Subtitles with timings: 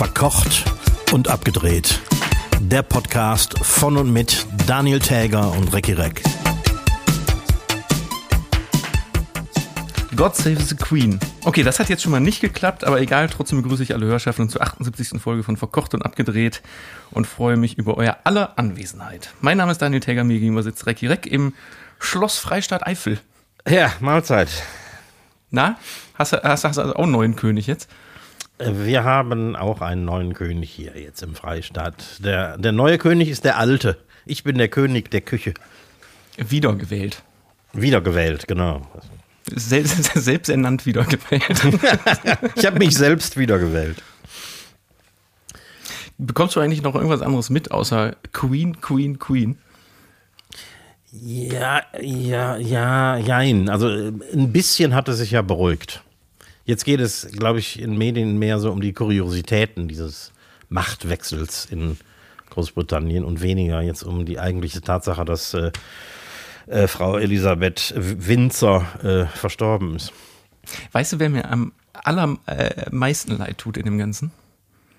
[0.00, 0.64] Verkocht
[1.12, 2.00] und abgedreht.
[2.58, 6.22] Der Podcast von und mit Daniel Täger und Recki Reck.
[10.16, 11.20] God Save the Queen.
[11.44, 14.48] Okay, das hat jetzt schon mal nicht geklappt, aber egal, trotzdem begrüße ich alle Hörschaften
[14.48, 15.20] zur 78.
[15.20, 16.62] Folge von Verkocht und Abgedreht
[17.10, 19.34] und freue mich über euer aller Anwesenheit.
[19.42, 21.52] Mein Name ist Daniel Täger, mir gegenüber sitzt Recki Reck im
[21.98, 23.20] Schloss Freistaat Eifel.
[23.68, 24.48] Ja, Mahlzeit.
[25.50, 25.76] Na,
[26.14, 27.90] hast du hast, hast also auch einen neuen König jetzt?
[28.60, 32.22] Wir haben auch einen neuen König hier jetzt im Freistaat.
[32.24, 33.96] Der, der neue König ist der alte.
[34.26, 35.54] Ich bin der König der Küche.
[36.36, 37.22] Wiedergewählt.
[37.72, 38.86] Wiedergewählt, genau.
[39.56, 41.62] Selbst, ernannt wiedergewählt.
[42.56, 44.02] Ich habe mich selbst wiedergewählt.
[46.18, 49.58] Bekommst du eigentlich noch irgendwas anderes mit, außer Queen, Queen, Queen?
[51.12, 53.68] Ja, ja, ja, jein.
[53.68, 56.02] Also äh, ein bisschen hat es sich ja beruhigt.
[56.70, 60.30] Jetzt geht es, glaube ich, in Medien mehr so um die Kuriositäten dieses
[60.68, 61.96] Machtwechsels in
[62.48, 65.72] Großbritannien und weniger jetzt um die eigentliche Tatsache, dass äh,
[66.68, 70.12] äh, Frau Elisabeth Windsor äh, verstorben ist.
[70.92, 74.30] Weißt du, wer mir am allermeisten leid tut in dem Ganzen?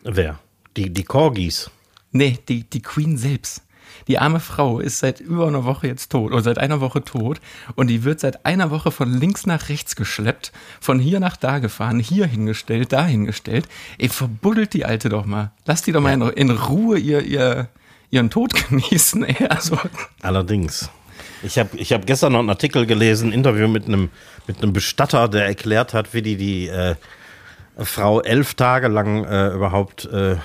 [0.03, 0.39] Wer?
[0.75, 1.72] Die, die Corgis.
[2.11, 3.61] Nee, die, die Queen selbst.
[4.08, 7.40] Die arme Frau ist seit über einer Woche jetzt tot oder seit einer Woche tot
[7.76, 11.60] und die wird seit einer Woche von links nach rechts geschleppt, von hier nach da
[11.60, 13.68] gefahren, hier hingestellt, da hingestellt.
[13.98, 15.52] Ey, verbuddelt die Alte doch mal.
[15.66, 17.70] Lass die doch mal in, in Ruhe ihr, ihr,
[18.10, 19.24] ihren Tod genießen.
[19.24, 19.48] Ey.
[19.48, 19.80] Also,
[20.22, 20.90] Allerdings.
[21.44, 24.10] Ich habe ich hab gestern noch einen Artikel gelesen, ein Interview mit einem,
[24.48, 26.96] mit einem Bestatter, der erklärt hat, wie die die äh,
[27.78, 30.36] Frau elf Tage lang äh, überhaupt äh,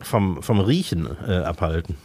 [0.00, 1.96] vom, vom Riechen äh, abhalten.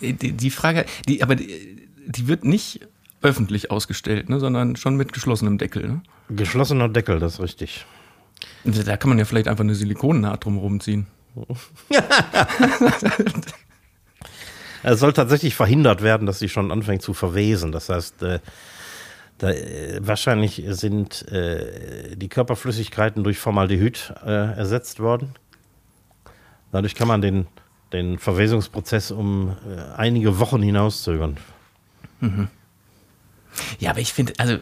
[0.00, 2.80] Die, die Frage, die, aber die, die wird nicht
[3.22, 5.88] öffentlich ausgestellt, ne, sondern schon mit geschlossenem Deckel.
[5.88, 6.02] Ne?
[6.30, 7.86] Geschlossener Deckel, das ist richtig.
[8.64, 11.06] Da kann man ja vielleicht einfach eine Silikonnaht drumherum ziehen.
[14.82, 17.72] Es soll tatsächlich verhindert werden, dass sie schon anfängt zu verwesen.
[17.72, 18.38] Das heißt, äh,
[19.38, 25.34] da, äh, wahrscheinlich sind äh, die Körperflüssigkeiten durch Formaldehyd äh, ersetzt worden.
[26.70, 27.48] Dadurch kann man den,
[27.92, 31.36] den Verwesungsprozess um äh, einige Wochen hinauszögern.
[33.78, 34.58] Ja, aber ich finde, also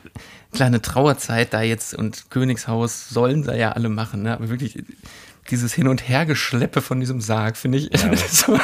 [0.53, 4.35] klar, eine Trauerzeit da jetzt und Königshaus sollen da ja alle machen, ne?
[4.35, 4.83] aber wirklich
[5.51, 7.91] dieses Hin- und Hergeschleppe von diesem Sarg, finde ich.
[8.31, 8.59] so,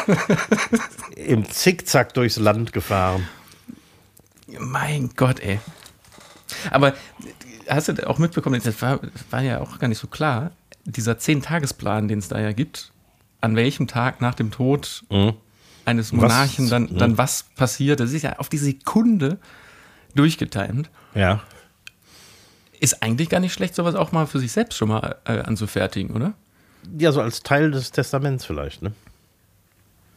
[1.16, 3.28] Im Zickzack durchs Land gefahren.
[4.58, 5.60] mein Gott, ey.
[6.70, 6.94] Aber
[7.68, 9.00] hast du auch mitbekommen, das war,
[9.30, 10.52] war ja auch gar nicht so klar,
[10.84, 12.92] dieser Zehn-Tagesplan, den es da ja gibt,
[13.40, 15.04] an welchem Tag nach dem Tod
[15.84, 19.38] eines Monarchen Was- dann, dann was passiert, das ist ja auf die Sekunde
[20.14, 20.90] durchgetimt.
[21.14, 21.40] Ja.
[22.78, 26.14] Ist eigentlich gar nicht schlecht, sowas auch mal für sich selbst schon mal äh, anzufertigen,
[26.16, 26.32] oder?
[26.98, 28.92] Ja, so als Teil des Testaments vielleicht, ne?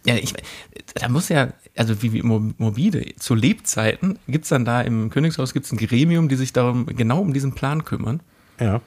[0.05, 0.33] Ja, ich,
[0.95, 5.09] da muss ja, also wie, wie mo- morbide, zu Lebzeiten gibt es dann da im
[5.09, 8.21] Königshaus gibt's ein Gremium, die sich darum genau um diesen Plan kümmern.
[8.59, 8.81] Ja.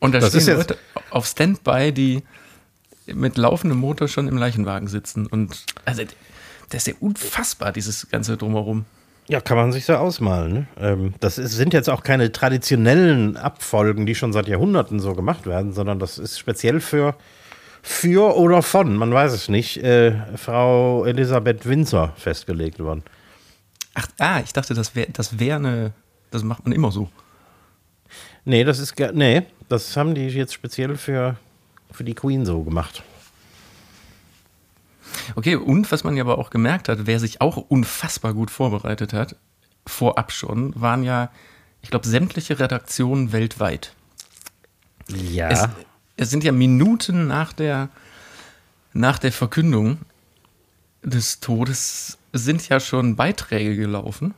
[0.00, 0.76] Und da Das stehen Leute
[1.10, 2.22] auf Standby, die
[3.06, 5.26] mit laufendem Motor schon im Leichenwagen sitzen.
[5.26, 6.02] Und also
[6.70, 8.84] das ist ja unfassbar, dieses ganze Drumherum.
[9.26, 10.52] Ja, kann man sich so ausmalen.
[10.52, 10.66] Ne?
[10.78, 15.72] Ähm, das sind jetzt auch keine traditionellen Abfolgen, die schon seit Jahrhunderten so gemacht werden,
[15.72, 17.16] sondern das ist speziell für,
[17.82, 23.02] für oder von, man weiß es nicht, äh, Frau Elisabeth Windsor festgelegt worden.
[23.94, 25.92] Ach, ah, ich dachte, das wäre das wär eine,
[26.30, 27.08] das macht man immer so.
[28.44, 31.36] Nee, das ist nee, das haben die jetzt speziell für,
[31.94, 33.02] für die Queen so gemacht.
[35.36, 39.12] Okay, und was man ja aber auch gemerkt hat, wer sich auch unfassbar gut vorbereitet
[39.12, 39.36] hat,
[39.86, 41.30] vorab schon, waren ja,
[41.82, 43.94] ich glaube, sämtliche Redaktionen weltweit.
[45.08, 45.48] Ja.
[45.48, 45.68] Es,
[46.16, 47.88] es sind ja Minuten nach der,
[48.92, 49.98] nach der Verkündung
[51.02, 54.34] des Todes sind ja schon Beiträge gelaufen.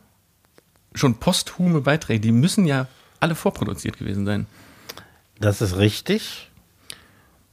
[0.94, 2.88] Schon posthume Beiträge, die müssen ja
[3.20, 4.46] alle vorproduziert gewesen sein.
[5.38, 6.50] Das ist richtig.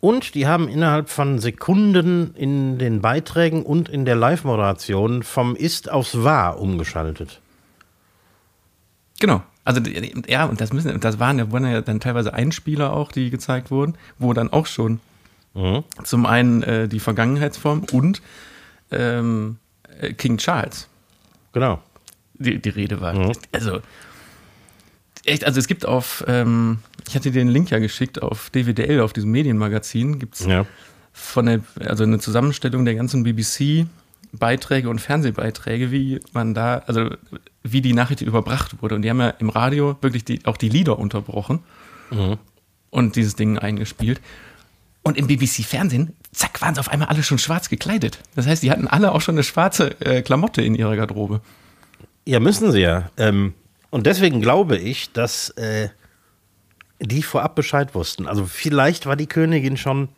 [0.04, 5.90] Und die haben innerhalb von Sekunden in den Beiträgen und in der Live-Moderation vom Ist
[5.90, 7.40] aufs Wahr umgeschaltet.
[9.22, 9.44] Genau.
[9.64, 9.80] Also
[10.28, 13.72] ja, und das müssen, das waren ja, waren ja dann teilweise Einspieler auch, die gezeigt
[13.72, 15.00] wurden, wo dann auch schon
[16.04, 18.22] zum einen äh, die Vergangenheitsform und
[18.92, 19.56] ähm,
[20.02, 20.90] äh, King Charles
[21.54, 21.82] Genau.
[22.34, 23.32] die, die Rede war.
[23.54, 23.80] Also
[25.24, 29.02] echt, also es gibt auf, ähm, ich hatte dir den Link ja geschickt auf DWDL,
[29.02, 30.66] auf diesem Medienmagazin, gibt es Ja.
[31.12, 33.86] von der, also eine Zusammenstellung der ganzen BBC
[34.32, 37.10] Beiträge und Fernsehbeiträge, wie man da, also
[37.62, 38.96] wie die Nachricht überbracht wurde.
[38.96, 41.60] Und die haben ja im Radio wirklich die, auch die Lieder unterbrochen
[42.90, 44.22] und dieses Ding eingespielt.
[45.04, 48.20] Und im BBC-Fernsehen, zack, waren sie auf einmal alle schon schwarz gekleidet.
[48.36, 51.42] Das heißt, die hatten alle auch schon eine schwarze äh, Klamotte in ihrer Garderobe.
[52.26, 53.10] Ja, müssen sie ja.
[53.18, 53.54] Ähm,
[53.90, 55.90] und deswegen glaube ich, dass äh,
[57.00, 58.28] die vorab Bescheid wussten.
[58.28, 60.10] Also vielleicht war die Königin schon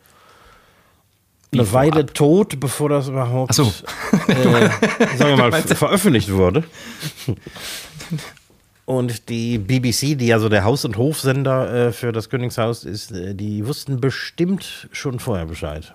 [1.52, 1.86] eine vorab?
[1.94, 3.72] Weile tot, bevor das überhaupt so.
[4.28, 4.68] äh,
[5.16, 6.64] sagen wir mal, veröffentlicht wurde.
[8.84, 13.10] Und die BBC, die ja so der Haus- und Hofsender äh, für das Königshaus ist,
[13.10, 15.92] äh, die wussten bestimmt schon vorher Bescheid.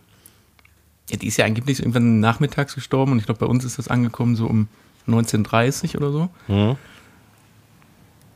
[1.09, 3.87] Ja, die ist ja angeblich irgendwann nachmittags gestorben und ich glaube, bei uns ist das
[3.87, 4.67] angekommen so um
[5.07, 6.29] 1930 oder so.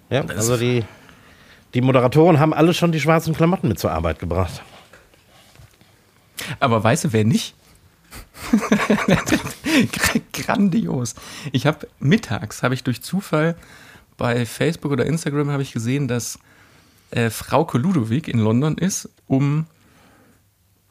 [0.09, 0.85] Ja, also die,
[1.75, 4.63] die Moderatoren haben alle schon die schwarzen Klamotten mit zur Arbeit gebracht.
[6.59, 7.53] Aber weißt du, wer nicht?
[10.33, 11.15] Grandios.
[11.51, 13.55] Ich habe mittags, habe ich durch Zufall
[14.17, 16.39] bei Facebook oder Instagram ich gesehen, dass
[17.11, 19.65] äh, Frauke Ludowig in London ist, um,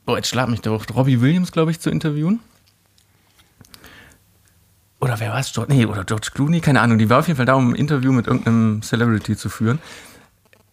[0.04, 2.40] boah, jetzt schlag mich doch, Robbie Williams, glaube ich, zu interviewen.
[5.00, 5.52] Oder wer war es?
[5.68, 6.98] Nee, oder George Clooney, keine Ahnung.
[6.98, 9.78] Die war auf jeden Fall da, um ein Interview mit irgendeinem Celebrity zu führen.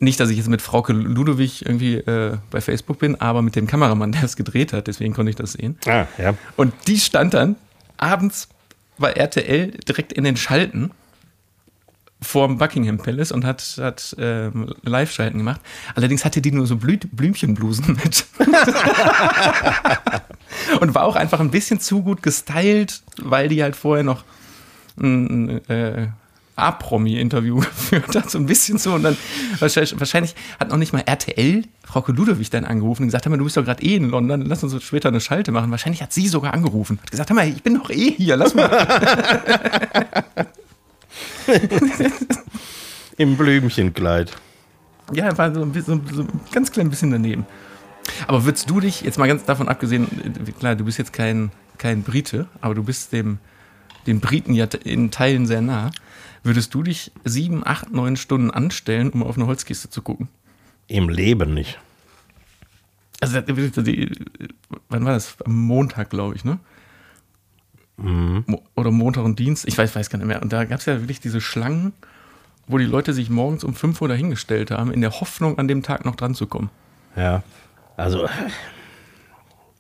[0.02, 3.68] Nicht, dass ich jetzt mit Frauke Ludowig irgendwie äh, bei Facebook bin, aber mit dem
[3.68, 5.78] Kameramann, der es gedreht hat, deswegen konnte ich das sehen.
[5.86, 6.34] Ah, ja.
[6.56, 7.56] Und die stand dann
[7.98, 8.50] abends
[8.98, 10.90] bei RTL direkt in den Schalten
[12.20, 15.62] vorm Buckingham Palace und hat, hat ähm, Live-Schalten gemacht.
[15.94, 18.26] Allerdings hatte die nur so Blü Blümchenblusen mit.
[20.80, 24.24] und war auch einfach ein bisschen zu gut gestylt, weil die halt vorher noch
[25.00, 26.08] ein äh,
[26.56, 28.94] A-Promi-Interview geführt hat, so ein bisschen so.
[28.94, 29.18] Und dann
[29.60, 33.38] wahrscheinlich, wahrscheinlich hat noch nicht mal RTL Frauke Ludowig dann angerufen und gesagt, hör mal,
[33.38, 35.72] du bist doch gerade eh in London, lass uns später eine Schalte machen.
[35.72, 37.00] Wahrscheinlich hat sie sogar angerufen.
[37.02, 38.70] Hat gesagt, hör mal, ich bin doch eh hier, lass mal.
[43.18, 44.32] Im Blümchenkleid.
[45.14, 47.46] Ja, war so ein, bisschen, so ein ganz klein bisschen daneben.
[48.28, 50.08] Aber würdest du dich, jetzt mal ganz davon abgesehen,
[50.48, 53.40] äh, klar, du bist jetzt kein, kein Brite, aber du bist dem,
[54.08, 55.92] den Briten ja in Teilen sehr nah.
[56.44, 60.28] Würdest du dich sieben, acht, neun Stunden anstellen, um auf eine Holzkiste zu gucken?
[60.88, 61.80] Im Leben nicht.
[63.22, 63.38] Also,
[64.90, 65.36] wann war das?
[65.46, 66.58] Am Montag, glaube ich, ne?
[67.98, 70.42] Mo- Oder Montag und Dienst, ich weiß, weiß gar nicht mehr.
[70.42, 71.94] Und da gab es ja wirklich diese Schlangen,
[72.66, 75.84] wo die Leute sich morgens um 5 Uhr dahingestellt haben, in der Hoffnung, an dem
[75.84, 76.72] Tag noch dran zu kommen.
[77.16, 77.44] Ja,
[77.98, 78.28] also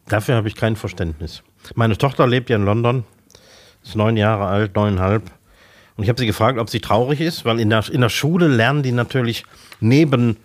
[0.07, 1.41] dafür habe ich kein Verständnis.
[1.73, 3.05] Meine Tochter lebt ja in London,
[3.83, 5.31] ist neun Jahre alt, neuneinhalb.
[5.97, 8.47] Und ich habe sie gefragt, ob sie traurig ist, weil in der, in der Schule
[8.47, 9.45] lernen die natürlich
[9.79, 10.37] neben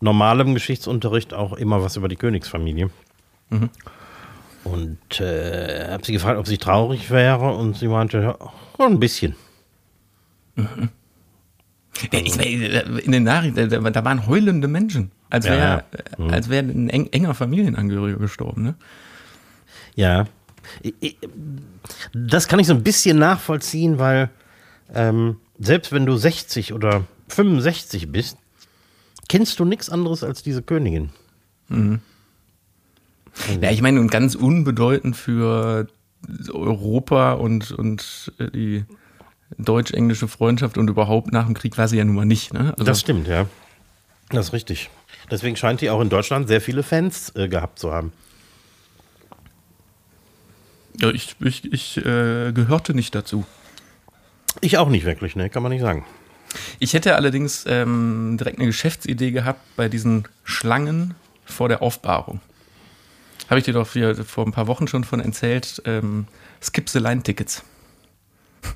[0.00, 2.90] normalem Geschichtsunterricht auch immer was über die Königsfamilie.
[4.64, 8.36] Und äh, habe sie gefragt, ob sie traurig wäre und sie meinte,
[8.78, 9.34] oh, ein bisschen.
[12.10, 12.50] Ich, meine,
[13.00, 15.84] in den Nachrichten, da, waren heulende Menschen, als wäre
[16.18, 16.26] ja.
[16.26, 18.62] als wär ein eng, enger Familienangehöriger gestorben.
[18.62, 18.74] Ne?
[19.94, 20.26] Ja.
[22.14, 24.30] Das kann ich so ein bisschen nachvollziehen, weil
[24.92, 28.36] ähm, selbst wenn du 60 oder 65 bist,
[29.28, 31.10] kennst du nichts anderes als diese Königin.
[31.68, 35.86] Ja, ich meine, und ganz unbedeutend für
[36.52, 38.84] Europa und, und äh, die
[39.58, 42.52] deutsch-englische Freundschaft und überhaupt nach dem Krieg war sie ja nun mal nicht.
[42.52, 42.72] Ne?
[42.72, 43.46] Also, Das stimmt, ja.
[44.30, 44.90] Das ist richtig.
[45.30, 48.12] Deswegen scheint die auch in Deutschland sehr viele Fans äh, gehabt zu haben.
[51.00, 53.44] ja, ich ich, ich äh, gehörte nicht dazu.
[54.60, 55.50] Ich auch nicht wirklich, ne?
[55.50, 56.04] Kann man nicht sagen.
[56.78, 62.40] Ich hätte allerdings ähm, direkt eine Geschäftsidee gehabt bei diesen Schlangen vor der Aufbahrung.
[63.48, 65.82] Habe ich dir doch vor ein paar Wochen schon von erzählt.
[65.84, 66.26] Ähm,
[66.62, 67.62] Skip the Line Tickets.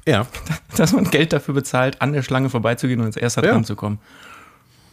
[0.06, 0.26] Ja.
[0.76, 3.52] Dass man Geld dafür bezahlt, an der Schlange vorbeizugehen und als erster Ja.
[3.52, 3.98] dran zu kommen.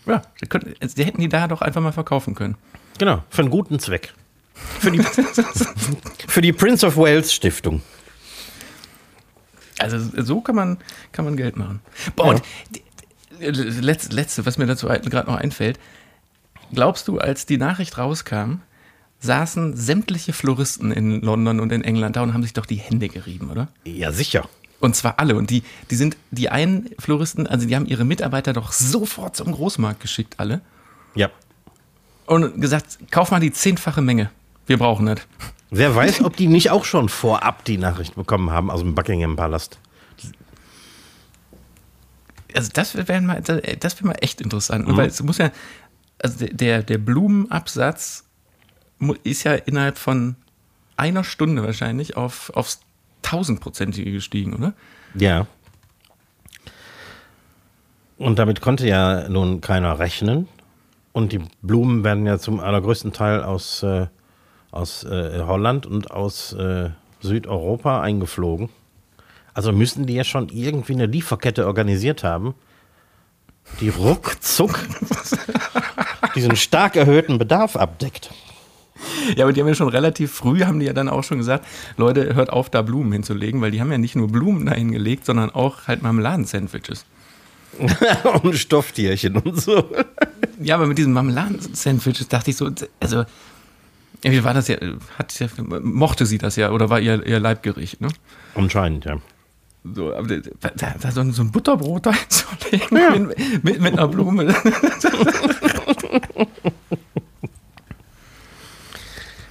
[0.06, 2.56] Ja, die, könnten, also die hätten die da doch einfach mal verkaufen können.
[2.98, 3.24] Genau.
[3.30, 4.14] Für einen guten Zweck.
[4.54, 5.00] Für die,
[6.28, 7.82] für die Prince of Wales Stiftung.
[9.84, 10.78] Also so kann man,
[11.12, 11.80] kann man Geld machen.
[12.16, 12.42] Boah, und
[12.74, 12.82] die-
[13.40, 15.80] die- letzte, letzte, was mir dazu gerade noch einfällt.
[16.72, 18.62] Glaubst du, als die Nachricht rauskam,
[19.20, 23.10] saßen sämtliche Floristen in London und in England da und haben sich doch die Hände
[23.10, 23.68] gerieben, oder?
[23.86, 24.48] Ja, sicher.
[24.80, 25.36] Und zwar alle.
[25.36, 29.52] Und die, die sind, die einen Floristen, also die haben ihre Mitarbeiter doch sofort zum
[29.52, 30.60] Großmarkt geschickt, alle.
[31.16, 31.30] Ja.
[32.26, 34.30] Und gesagt, kauf mal die zehnfache Menge.
[34.66, 35.20] Wir brauchen das.
[35.76, 39.36] Wer weiß, ob die nicht auch schon vorab die Nachricht bekommen haben aus dem Buckingham
[39.36, 39.80] Palast.
[42.54, 44.96] Also das wäre mal, das wär mal echt interessant, ne?
[44.96, 45.52] weil es muss ja,
[46.22, 48.26] also der- der, Blumenabsatz
[49.24, 50.36] ist ja innerhalb von
[50.96, 52.82] einer Stunde wahrscheinlich auf, aufs
[53.24, 54.74] tausendprozentige gestiegen, oder?
[55.16, 55.48] Ja.
[58.20, 60.48] Und damit konnte ja nun keiner rechnen.
[61.14, 64.06] Und die Blumen werden ja zum allergrößten Teil aus äh,
[64.74, 66.90] aus äh, Holland und aus äh,
[67.22, 68.70] Südeuropa eingeflogen.
[69.54, 72.56] Also müssen die ja schon irgendwie eine Lieferkette organisiert haben,
[73.80, 74.80] die ruckzuck
[76.36, 78.32] diesen stark erhöhten Bedarf abdeckt.
[79.36, 81.66] Ja, aber die haben ja schon relativ früh, haben die ja dann auch schon gesagt,
[81.98, 85.26] Leute, hört auf, da Blumen hinzulegen, weil die haben ja nicht nur Blumen da hingelegt,
[85.26, 87.06] sondern auch halt Marmeladensandwiches.
[88.44, 89.90] und Stofftierchen und so.
[90.60, 93.26] Ja, aber mit diesen Marmeladensandwiches dachte ich so, also,
[94.32, 94.78] wie war das ja,
[95.18, 95.34] hat,
[95.84, 98.08] mochte sie das ja oder war ihr, ihr Leibgericht, ne?
[98.56, 99.18] Anscheinend, ja.
[99.84, 103.10] So, da, da so, ein, Butterbrot da hinzulegen ja.
[103.20, 104.56] mit, mit, mit einer Blume.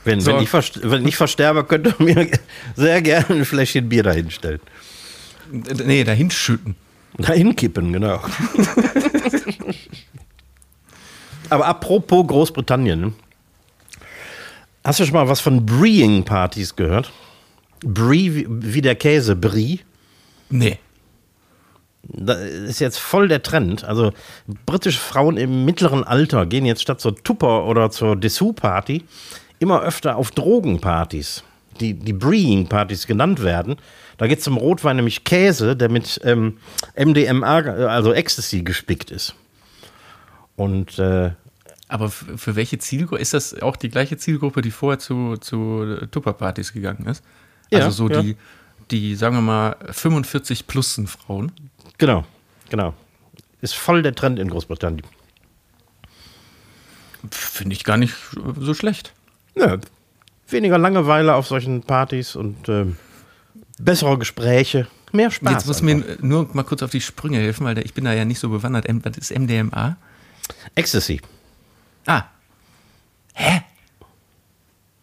[0.04, 0.32] Wenn, so.
[0.32, 2.28] wenn, ich wenn ich versterbe, könnt ihr mir
[2.74, 4.60] sehr gerne ein Fläschchen Bier dahinstellen.
[5.84, 6.74] Nee, dahin schütten.
[7.18, 8.20] Dahin kippen, genau.
[11.50, 13.14] Aber apropos Großbritannien.
[14.84, 17.12] Hast du schon mal was von Breeing-Partys gehört?
[17.84, 19.80] Brie, wie, wie der Käse, Brie?
[20.50, 20.78] Nee.
[22.02, 23.84] Das ist jetzt voll der Trend.
[23.84, 24.12] Also
[24.66, 29.04] britische Frauen im mittleren Alter gehen jetzt statt zur Tupper oder zur Dessous-Party
[29.60, 31.44] immer öfter auf Drogenpartys,
[31.80, 33.76] die, die Breeing-Partys genannt werden.
[34.18, 36.58] Da geht es zum Rotwein nämlich Käse, der mit ähm,
[36.96, 39.36] MDMA, also Ecstasy, gespickt ist.
[40.56, 41.30] Und äh,
[41.92, 43.20] aber für welche Zielgruppe?
[43.20, 47.22] Ist das auch die gleiche Zielgruppe, die vorher zu, zu Tupper-Partys gegangen ist?
[47.70, 48.22] Also so ja.
[48.22, 48.36] die,
[48.90, 51.52] die, sagen wir mal, 45 plussen Frauen?
[51.98, 52.24] Genau,
[52.70, 52.94] genau.
[53.60, 55.06] Ist voll der Trend in Großbritannien.
[57.30, 58.14] Finde ich gar nicht
[58.58, 59.12] so schlecht.
[59.54, 59.76] Ja,
[60.48, 62.86] weniger Langeweile auf solchen Partys und äh,
[63.78, 65.52] bessere Gespräche, mehr Spaß.
[65.52, 68.24] Jetzt muss mir nur mal kurz auf die Sprünge helfen, weil ich bin da ja
[68.24, 68.86] nicht so bewandert.
[68.88, 69.96] Was ist MDMA?
[70.74, 71.20] Ecstasy.
[72.06, 72.24] Ah.
[73.34, 73.62] Hä?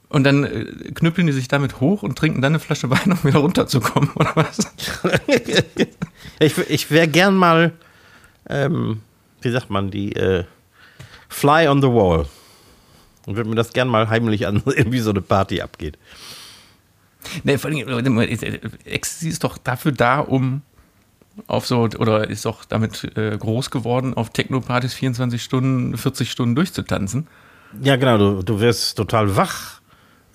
[0.10, 3.24] Und dann äh, knüppeln die sich damit hoch und trinken dann eine Flasche Wein, um
[3.24, 4.60] wieder runterzukommen, oder was?
[6.40, 7.74] ich ich wäre gern mal,
[8.50, 9.02] ähm,
[9.42, 10.46] wie sagt man, die äh,
[11.30, 12.26] Fly on the Wall.
[13.28, 15.98] Und würde mir das gern mal heimlich ansehen, wie so eine Party abgeht.
[17.44, 18.20] Nee, vor allem,
[18.86, 20.64] Ecstasy ist doch dafür da, um
[21.48, 26.56] auf so, oder ist doch damit äh, groß geworden, auf Techno-Partys 24 Stunden, 40 Stunden
[26.56, 27.28] durchzutanzen.
[27.82, 29.82] Ja, genau, du, du wirst total wach,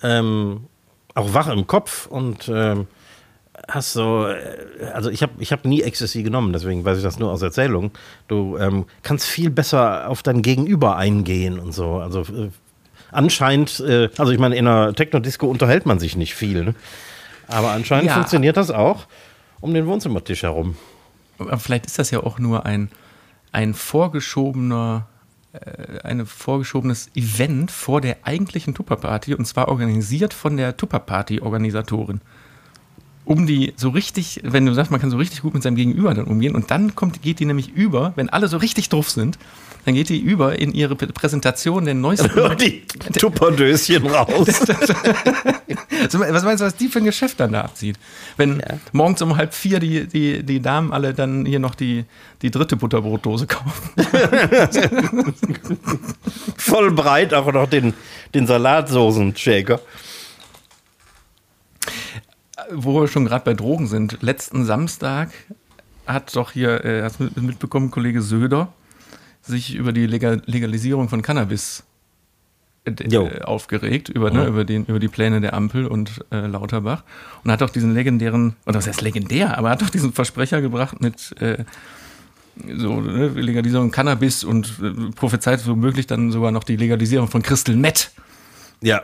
[0.01, 0.67] ähm,
[1.13, 2.87] auch wach im Kopf und ähm,
[3.67, 7.19] hast so, äh, also ich habe ich hab nie Ecstasy genommen, deswegen weiß ich das
[7.19, 7.91] nur aus Erzählung.
[8.27, 11.95] Du ähm, kannst viel besser auf dein Gegenüber eingehen und so.
[11.97, 12.49] Also äh,
[13.11, 16.75] anscheinend, äh, also ich meine, in einer Techno-Disco unterhält man sich nicht viel, ne?
[17.47, 18.13] aber anscheinend ja.
[18.13, 19.07] funktioniert das auch
[19.65, 20.77] um den Wohnzimmertisch herum.
[21.39, 22.89] Aber vielleicht ist das ja auch nur ein,
[23.51, 25.07] ein vorgeschobener
[25.53, 32.21] äh, ein vorgeschobenes Event vor der eigentlichen Tupper-Party und zwar organisiert von der Tupper-Party-Organisatorin.
[33.25, 36.13] Um die so richtig, wenn du sagst, man kann so richtig gut mit seinem Gegenüber
[36.13, 39.39] dann umgehen und dann kommt, geht die nämlich über, wenn alle so richtig drauf sind,
[39.85, 42.33] dann geht die über in ihre Präsentation der neuesten.
[42.33, 42.81] Hört die
[43.17, 44.47] Tupperdöschen raus.
[46.11, 47.97] was meinst du, was die für ein Geschäft dann da abzieht?
[48.35, 48.77] Wenn ja.
[48.91, 52.05] morgens um halb vier die, die, die Damen alle dann hier noch die,
[52.41, 53.91] die dritte Butterbrotdose kaufen.
[56.57, 57.93] Voll breit, auch noch den,
[58.33, 59.79] den Salatsoßen-Shaker.
[62.71, 65.29] Wo wir schon gerade bei Drogen sind, letzten Samstag
[66.05, 68.73] hat doch hier, äh, hast du mitbekommen, Kollege Söder,
[69.41, 71.83] sich über die Legal Legalisierung von Cannabis
[72.85, 77.03] äh, aufgeregt, über, ne, über, den, über die Pläne der Ampel und äh, Lauterbach.
[77.43, 81.01] Und hat auch diesen legendären, oder was heißt legendär, aber hat auch diesen Versprecher gebracht
[81.01, 81.63] mit äh,
[82.77, 87.75] so ne, Legalisierung Cannabis und äh, prophezeit womöglich dann sogar noch die Legalisierung von Crystal
[87.75, 88.11] Meth.
[88.81, 89.03] Ja.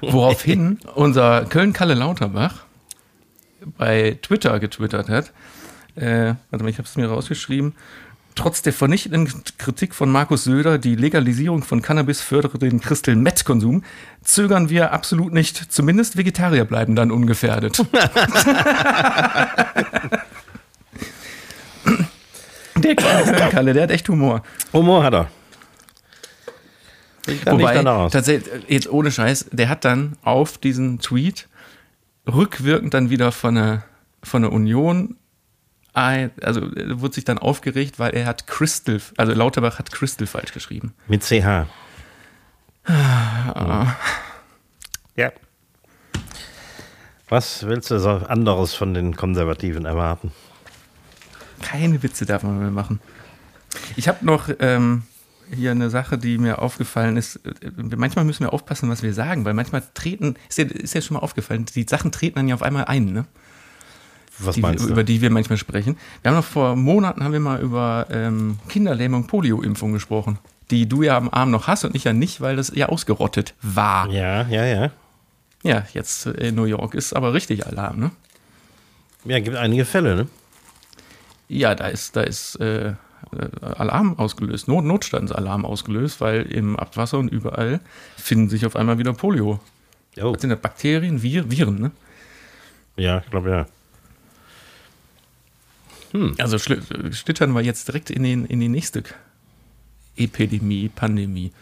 [0.00, 2.64] Woraufhin unser Köln-Kalle Lauterbach
[3.76, 5.32] bei Twitter getwittert hat,
[5.96, 7.74] äh, warte mal, ich habe es mir rausgeschrieben,
[8.38, 13.44] Trotz der vernichtenden Kritik von Markus Söder, die Legalisierung von Cannabis fördere den Crystal Meth
[13.44, 13.82] Konsum,
[14.22, 15.72] zögern wir absolut nicht.
[15.72, 17.84] Zumindest Vegetarier bleiben dann ungefährdet.
[22.76, 22.94] der
[23.50, 24.44] Kalle, der hat echt Humor.
[24.72, 25.28] Humor hat er.
[27.46, 31.48] Wobei, tatsächlich, jetzt ohne Scheiß, der hat dann auf diesen Tweet
[32.26, 33.84] rückwirkend dann wieder von der,
[34.22, 35.16] von der Union
[35.98, 40.52] also er wurde sich dann aufgeregt, weil er hat Crystal, also Lauterbach hat Crystal falsch
[40.52, 40.94] geschrieben.
[41.08, 41.66] Mit CH.
[42.84, 43.96] Ah.
[45.16, 45.32] Ja.
[47.28, 50.32] Was willst du so anderes von den Konservativen erwarten?
[51.60, 53.00] Keine Witze darf man mehr machen.
[53.96, 55.02] Ich habe noch, ähm,
[55.54, 57.36] hier eine Sache, die mir aufgefallen ist.
[57.36, 61.00] Äh, manchmal müssen wir aufpassen, was wir sagen, weil manchmal treten, ist ja, ist ja
[61.00, 63.24] schon mal aufgefallen, die Sachen treten dann ja auf einmal ein, ne?
[64.38, 64.90] Was die, meinst du?
[64.90, 65.96] über die wir manchmal sprechen.
[66.22, 70.38] Wir haben noch vor Monaten haben wir mal über ähm, Kinderlähmung, Polio-Impfung gesprochen,
[70.70, 73.54] die du ja am Arm noch hast und ich ja nicht, weil das ja ausgerottet
[73.62, 74.08] war.
[74.10, 74.90] ja, ja, ja.
[75.64, 78.10] Ja, jetzt in New York ist aber richtig Alarm, ne?
[79.24, 80.28] Ja, gibt einige Fälle, ne?
[81.48, 82.92] Ja, da ist, da ist äh, äh,
[83.60, 87.80] Alarm ausgelöst, Not Notstandsalarm ausgelöst, weil im Abwasser und überall
[88.16, 89.60] finden sich auf einmal wieder Polio.
[90.20, 90.32] Oh.
[90.34, 91.90] Was sind das Bakterien, Vir, Viren, ne?
[92.96, 93.66] Ja, ich glaube ja.
[96.38, 99.04] Also schli- schlittern wir jetzt direkt in, den, in die nächste
[100.16, 101.52] Epidemie, Pandemie.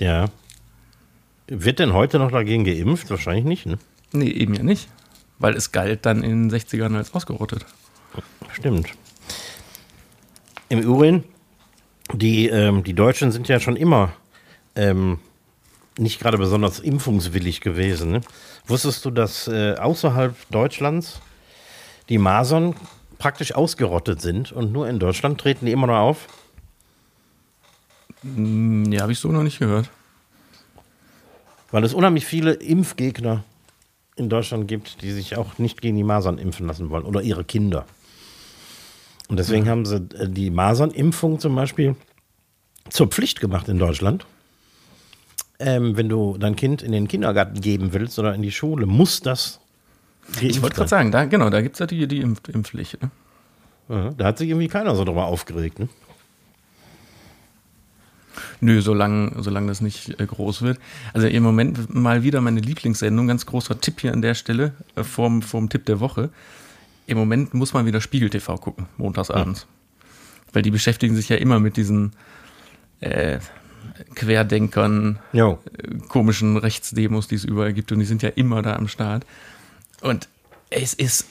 [0.00, 0.26] Ja.
[1.46, 3.10] Wird denn heute noch dagegen geimpft?
[3.10, 3.78] Wahrscheinlich nicht, ne?
[4.12, 4.88] Nee, eben ja nicht.
[5.38, 7.66] Weil es galt dann in den 60ern als ausgerottet.
[8.52, 8.88] Stimmt.
[10.68, 11.24] Im Übrigen,
[12.12, 14.12] die, ähm, die Deutschen sind ja schon immer
[14.76, 15.18] ähm,
[15.98, 18.12] nicht gerade besonders impfungswillig gewesen.
[18.12, 18.20] Ne?
[18.66, 21.20] Wusstest du, dass äh, außerhalb Deutschlands
[22.08, 22.74] die Masern
[23.18, 26.26] praktisch ausgerottet sind und nur in Deutschland treten die immer noch auf?
[28.22, 29.90] Hm, Ja, habe ich so noch nicht gehört.
[31.70, 33.44] Weil es unheimlich viele Impfgegner
[34.16, 37.44] in Deutschland gibt, die sich auch nicht gegen die Masern impfen lassen wollen oder ihre
[37.44, 37.84] Kinder.
[39.28, 41.96] Und deswegen haben sie äh, die Masernimpfung zum Beispiel
[42.90, 44.26] zur Pflicht gemacht in Deutschland.
[45.58, 49.20] Ähm, wenn du dein Kind in den Kindergarten geben willst oder in die Schule, muss
[49.20, 49.60] das.
[50.40, 53.02] Ich wollte gerade sagen, da, genau, da gibt es ja die, die Impf Impfpflicht.
[53.02, 53.10] Ne?
[53.88, 55.78] Ja, da hat sich irgendwie keiner so drüber aufgeregt.
[55.78, 55.88] Ne?
[58.60, 60.78] Nö, solange solang das nicht äh, groß wird.
[61.12, 65.04] Also im Moment mal wieder meine Lieblingssendung, ganz großer Tipp hier an der Stelle, äh,
[65.04, 66.30] vorm, vorm Tipp der Woche.
[67.06, 69.66] Im Moment muss man wieder Spiegel TV gucken, montagsabends.
[70.52, 72.12] Weil die beschäftigen sich ja immer mit diesen
[73.00, 73.38] äh,
[74.14, 78.88] Querdenkern, äh, komischen Rechtsdemos, die es überall gibt und die sind ja immer da am
[78.88, 79.26] Start.
[80.00, 80.28] Und
[80.70, 81.26] es ist,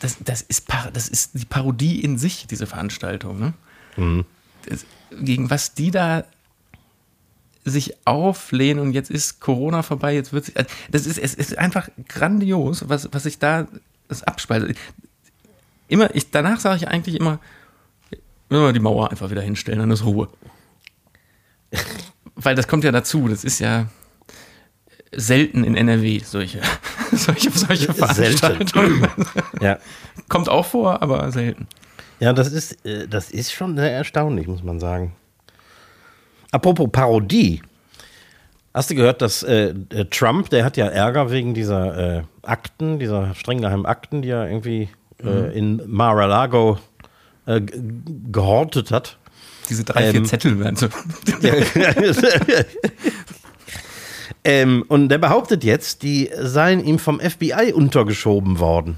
[0.00, 3.38] das, das ist, das ist die Parodie in sich, diese Veranstaltung.
[3.38, 3.52] Ne?
[4.66, 6.24] Das, gegen was die da
[7.64, 11.90] sich auflehnen und jetzt ist Corona vorbei, jetzt wird also das ist es ist einfach
[12.08, 13.68] grandios, was was sich da
[14.08, 14.78] das abspaltet.
[15.90, 17.40] Immer ich danach sage ich eigentlich immer
[18.48, 20.28] müssen wir die Mauer einfach wieder hinstellen, dann ist Ruhe.
[22.34, 23.86] Weil das kommt ja dazu, das ist ja
[25.12, 26.60] selten in NRW solche
[27.12, 29.06] solche solche Veranstaltungen.
[29.60, 29.78] Ja.
[30.28, 31.66] Kommt auch vor, aber selten.
[32.20, 35.14] Ja, das ist, äh, das ist schon sehr erstaunlich, muss man sagen.
[36.52, 37.62] Apropos Parodie.
[38.72, 43.00] Hast du gehört, dass äh, äh, Trump, der hat ja Ärger wegen dieser äh, Akten,
[43.00, 44.88] dieser streng geheimen Akten, die er irgendwie
[45.24, 46.78] äh, in Mar-a-Lago
[47.46, 47.60] äh,
[48.30, 49.18] gehortet hat.
[49.68, 50.88] Diese drei, vier Ähm, Zettel werden so.
[54.44, 58.96] ähm, und der behauptet jetzt, die seien ihm vom FBI untergeschoben worden.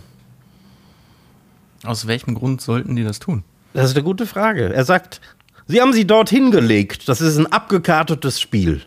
[1.84, 3.44] Aus welchem Grund sollten die das tun?
[3.74, 4.72] Das ist eine gute Frage.
[4.72, 5.20] Er sagt,
[5.66, 7.08] sie haben sie dorthin gelegt.
[7.08, 8.82] Das ist ein abgekartetes Spiel.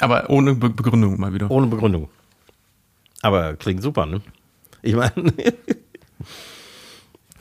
[0.00, 1.50] Aber ohne Be Begründung mal wieder.
[1.50, 2.08] Ohne Begründung.
[3.22, 4.20] Aber klingt super, ne?
[4.86, 5.12] Ich meine,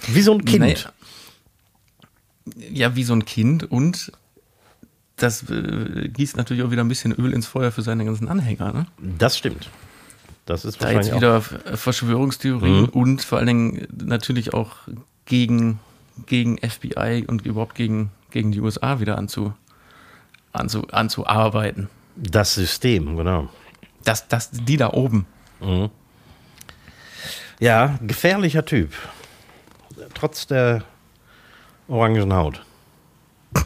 [0.08, 0.60] wie so ein Kind.
[0.60, 0.76] Naja.
[2.72, 4.12] Ja, wie so ein Kind und
[5.16, 8.74] das äh, gießt natürlich auch wieder ein bisschen Öl ins Feuer für seine ganzen Anhänger.
[8.74, 8.86] Ne?
[9.18, 9.70] Das stimmt.
[10.46, 14.76] Das ist Da jetzt wieder F- Verschwörungstheorien und vor allen Dingen natürlich auch
[15.26, 15.80] gegen,
[16.28, 19.54] gegen FBI und überhaupt gegen, gegen die USA wieder anzu,
[20.52, 21.90] anzu, anzuarbeiten.
[22.16, 23.50] das System, genau.
[24.04, 25.26] Das, das, die da oben.
[27.60, 28.92] Ja, gefährlicher Typ.
[30.14, 30.84] Trotz der
[31.88, 32.62] orangen Haut.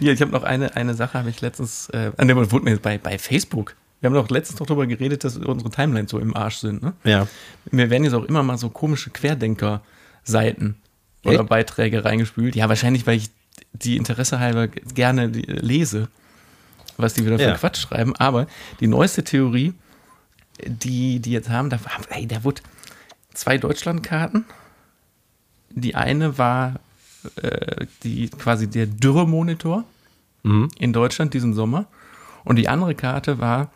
[0.00, 2.78] Ja, ich habe noch eine, eine Sache, habe ich letztens, äh, an dem wurde mir
[2.78, 3.76] bei, bei Facebook.
[4.00, 6.82] Wir haben doch letztens noch darüber geredet, dass unsere Timelines so im Arsch sind.
[6.82, 6.94] Ne?
[7.04, 7.26] Ja.
[7.70, 10.76] Mir werden jetzt auch immer mal so komische Querdenker-Seiten
[11.24, 11.48] oder Echt?
[11.48, 12.56] Beiträge reingespült.
[12.56, 13.30] Ja, wahrscheinlich, weil ich
[13.74, 15.28] die Interesse halber gerne äh,
[15.60, 16.08] lese,
[16.96, 17.54] was die wieder für Ja.
[17.54, 18.16] Quatsch schreiben.
[18.16, 18.46] Aber
[18.80, 19.74] die neueste Theorie,
[20.64, 21.78] die die jetzt haben, da,
[22.10, 22.62] ey, da wurde
[23.34, 24.44] zwei Deutschlandkarten.
[25.70, 26.80] Die eine war
[27.36, 29.84] äh, die quasi der Dürremonitor
[30.78, 31.86] in Deutschland diesen Sommer.
[32.44, 33.70] Und die andere Karte war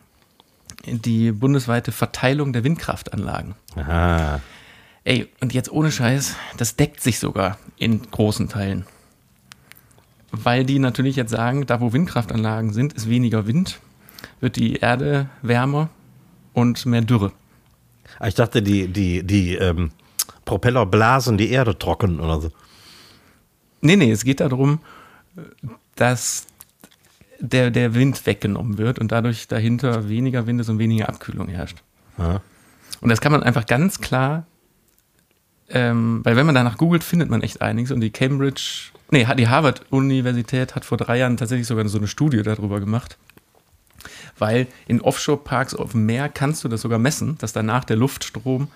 [0.85, 3.55] die bundesweite Verteilung der Windkraftanlagen.
[3.75, 4.41] Aha.
[5.03, 8.85] Ey, und jetzt ohne Scheiß, das deckt sich sogar in großen Teilen.
[10.31, 13.79] Weil die natürlich jetzt sagen, da wo Windkraftanlagen sind, ist weniger Wind,
[14.41, 15.89] wird die Erde wärmer
[16.57, 17.31] und mehr Dürre.
[18.17, 19.91] Ah, Ich dachte, die, die, die ähm,
[20.43, 22.51] Propeller blasen die Erde trocken oder so.
[23.81, 24.79] Nee, nee, es geht darum,
[25.95, 26.47] dass
[27.39, 31.77] der, der Wind weggenommen wird und dadurch dahinter weniger Wind ist und weniger Abkühlung herrscht.
[32.17, 32.41] Ja.
[33.01, 34.47] Und das kann man einfach ganz klar,
[35.69, 37.91] ähm, weil wenn man danach googelt, findet man echt einiges.
[37.91, 42.41] Und die Cambridge, nee, die Harvard-Universität hat vor drei Jahren tatsächlich sogar so eine Studie
[42.41, 43.19] darüber gemacht.
[44.37, 48.67] Weil in Offshore-Parks auf dem Meer kannst du das sogar messen, dass danach der Luftstrom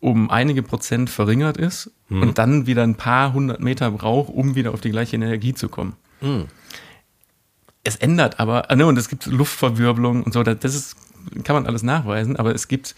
[0.00, 4.74] um einige Prozent verringert ist und dann wieder ein paar hundert Meter braucht, um wieder
[4.74, 5.96] auf die gleiche Energie zu kommen.
[7.84, 10.96] Es ändert aber, ah, ne, und es gibt Luftverwirbelung und so, das ist,
[11.44, 12.94] kann man alles nachweisen, aber es gibt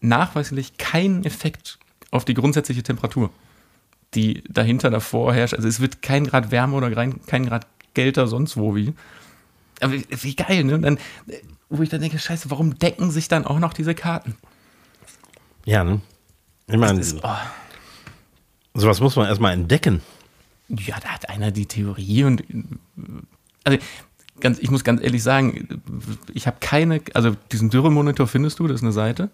[0.00, 1.78] nachweislich keinen Effekt
[2.10, 3.30] auf die grundsätzliche Temperatur,
[4.14, 5.54] die dahinter davor herrscht.
[5.54, 8.94] Also es wird kein Grad wärmer oder kein, kein Grad kälter, sonst wo wie.
[9.80, 10.74] Aber wie, geil, ne?
[10.74, 10.98] Und dann,
[11.68, 14.34] wo ich dann denke, scheiße, warum decken sich dann auch noch diese Karten?
[15.64, 16.00] Ja, ne?
[16.66, 17.28] Ich meine, oh,
[18.74, 20.02] sowas muss man erstmal entdecken.
[20.68, 22.44] ja, da hat einer die Theorie und
[23.64, 23.78] also
[24.40, 25.82] ganz, ich muss ganz ehrlich sagen,
[26.32, 29.30] ich habe keine, also diesen Dürremonitor findest du, das ist eine Seite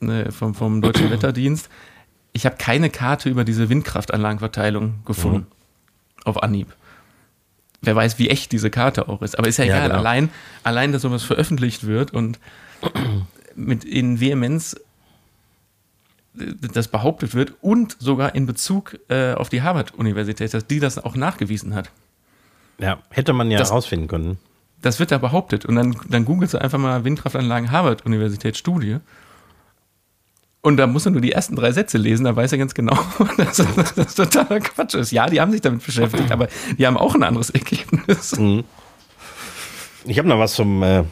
[0.00, 1.68] ne, vom, vom Deutschen Wetterdienst.
[2.32, 5.46] Ich habe keine Karte über diese Windkraftanlagenverteilung gefunden
[6.24, 6.74] auf Anhieb.
[7.80, 9.38] Wer weiß, wie echt diese Karte auch ist.
[9.38, 9.88] Aber ist ja Ja, egal.
[9.88, 9.98] genau.
[10.00, 10.30] Allein,
[10.64, 12.38] allein, dass sowas veröffentlicht wird und
[13.54, 14.76] mit in Vehemenz
[16.72, 21.16] das behauptet wird und sogar in Bezug äh, auf die Harvard-Universität, dass die das auch
[21.16, 21.90] nachgewiesen hat.
[22.78, 24.38] Ja, hätte man ja Das- herausfinden können.
[24.80, 25.66] Das wird da behauptet.
[25.66, 28.98] Und dann, dann googelst du einfach mal Windkraftanlagen Harvard-Universität Studie.
[30.68, 32.92] Und da musst du nur die ersten drei Sätze lesen, da weiß er ganz genau,
[33.38, 35.12] dass das, das totaler Quatsch ist.
[35.12, 38.38] Ja, die haben sich damit beschäftigt, aber die haben auch ein anderes Ergebnis.
[40.04, 41.04] Ich habe noch was zum, äh,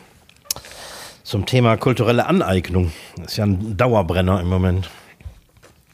[1.22, 2.92] zum Thema kulturelle Aneignung.
[3.16, 4.90] Das ist ja ein Dauerbrenner im Moment.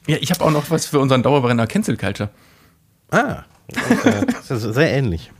[0.09, 2.31] Ja, ich habe auch noch was für unseren Dauerbrenner Cancel Culture.
[3.13, 5.31] Ah, das ist sehr ähnlich.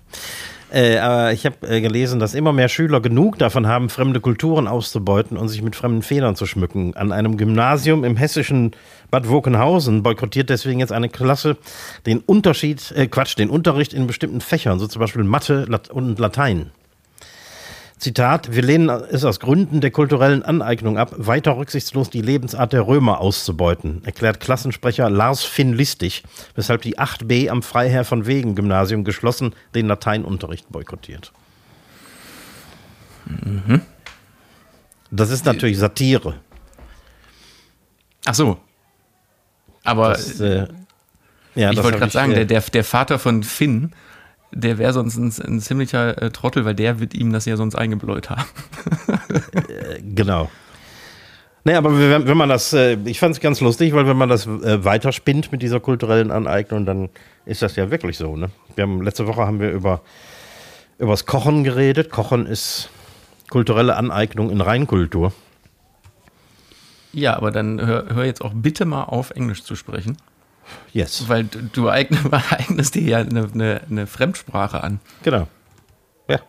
[0.73, 4.67] Äh, aber ich habe äh, gelesen, dass immer mehr Schüler genug davon haben, fremde Kulturen
[4.67, 6.97] auszubeuten und sich mit fremden Federn zu schmücken.
[6.97, 8.73] An einem Gymnasium im hessischen
[9.11, 11.59] Bad Wokenhausen boykottiert deswegen jetzt eine Klasse
[12.07, 16.71] den Unterschied, äh, Quatsch, den Unterricht in bestimmten Fächern, so zum Beispiel Mathe und Latein.
[18.03, 22.85] Zitat, wir lehnen es aus Gründen der kulturellen Aneignung ab, weiter rücksichtslos die Lebensart der
[22.85, 26.25] Römer auszubeuten, erklärt Klassensprecher Lars Finn Listig,
[26.57, 31.33] weshalb die 8b am Freiherr von Wegen Gymnasium geschlossen den Lateinunterricht boykottiert.
[35.13, 36.35] Das ist natürlich Satire.
[38.25, 38.59] Ach so.
[39.85, 40.67] Aber Das, äh,
[41.55, 43.93] ja, ich wollte gerade sagen, äh, der, der, der Vater von Finn,
[44.53, 47.75] der wäre sonst ein, ein ziemlicher äh, Trottel, weil der wird ihm das ja sonst
[47.75, 48.45] eingebläut haben.
[50.15, 50.51] Genau.
[51.65, 54.29] Nee, aber wenn, wenn man das, äh, ich fand es ganz lustig, weil wenn man
[54.29, 57.09] das äh, weiterspinnt mit dieser kulturellen Aneignung, dann
[57.47, 58.37] ist das ja wirklich so.
[58.37, 58.51] Ne?
[58.75, 60.03] Wir haben, letzte Woche haben wir über
[60.99, 62.11] übers Kochen geredet.
[62.11, 62.89] Kochen ist
[63.51, 65.33] kulturelle Aneignung in Reinkultur.
[67.13, 70.17] Ja, aber dann hör, hör jetzt auch bitte mal auf, Englisch zu sprechen.
[70.93, 71.29] Yes.
[71.29, 72.19] Weil du, du eigne,
[72.51, 75.01] eignest dir ja eine, eine, eine Fremdsprache an.
[75.23, 75.49] Genau.
[76.29, 76.41] Ja.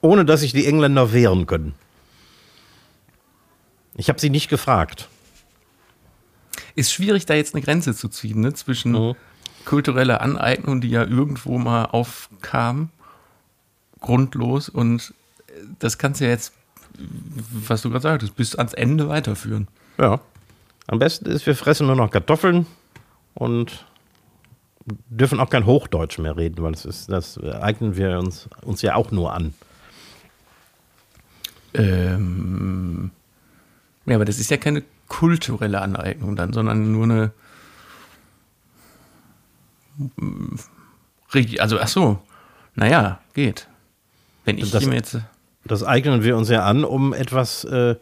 [0.00, 1.74] Ohne dass sich die Engländer wehren können.
[3.96, 5.08] Ich habe sie nicht gefragt.
[6.74, 8.52] Ist schwierig, da jetzt eine Grenze zu ziehen, ne?
[8.52, 9.14] zwischen Mhm.
[9.64, 12.90] kultureller Aneignung, die ja irgendwo mal aufkam,
[14.00, 15.14] grundlos, und
[15.48, 16.52] äh, das kannst du ja jetzt,
[17.50, 19.68] was du gerade sagtest, bis ans Ende weiterführen.
[19.98, 20.20] Ja.
[20.86, 22.66] Am besten ist, wir fressen nur noch Kartoffeln
[23.36, 23.86] und
[25.10, 28.94] dürfen auch kein Hochdeutsch mehr reden, weil das, ist, das eignen wir uns, uns ja
[28.96, 29.54] auch nur an.
[31.74, 33.10] Ähm,
[34.06, 37.30] ja, aber das ist ja keine kulturelle Aneignung dann, sondern nur eine.
[41.34, 42.18] Richtig, also, ach so,
[42.74, 43.68] naja, geht.
[44.44, 45.18] Wenn ich Das- jetzt.
[45.64, 47.96] Das eignen wir uns ja an, um etwas, äh,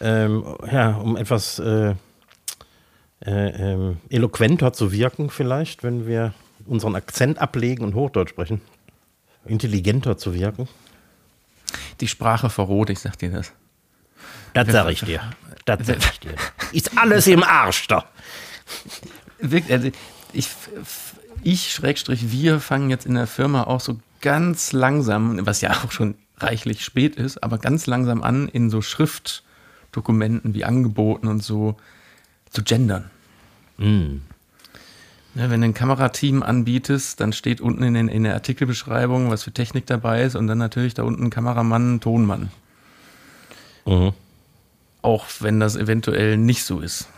[0.00, 1.96] ähm, ja, um etwas äh,
[3.24, 6.34] äh, ähm, eloquenter zu wirken, vielleicht, wenn wir
[6.66, 8.60] unseren Akzent ablegen und Hochdeutsch sprechen.
[9.46, 10.68] Intelligenter zu wirken.
[12.00, 13.52] Die Sprache verroht, ich sag dir das.
[14.54, 15.20] Das sag ich dir.
[15.64, 16.34] Das sag ich dir.
[16.72, 18.04] Ist alles im Arsch da.
[19.38, 19.90] Wirkt, also
[20.32, 20.48] ich,
[21.42, 25.92] ich, Schrägstrich, wir fangen jetzt in der Firma auch so ganz langsam, was ja auch
[25.92, 31.76] schon reichlich spät ist, aber ganz langsam an, in so Schriftdokumenten wie Angeboten und so
[32.58, 33.10] zu gendern.
[35.34, 39.44] Ne, wenn du ein Kamerateam anbietest, dann steht unten in, den, in der Artikelbeschreibung, was
[39.44, 42.50] für Technik dabei ist und dann natürlich da unten Kameramann, Tonmann.
[45.02, 47.08] Auch wenn das eventuell nicht so ist.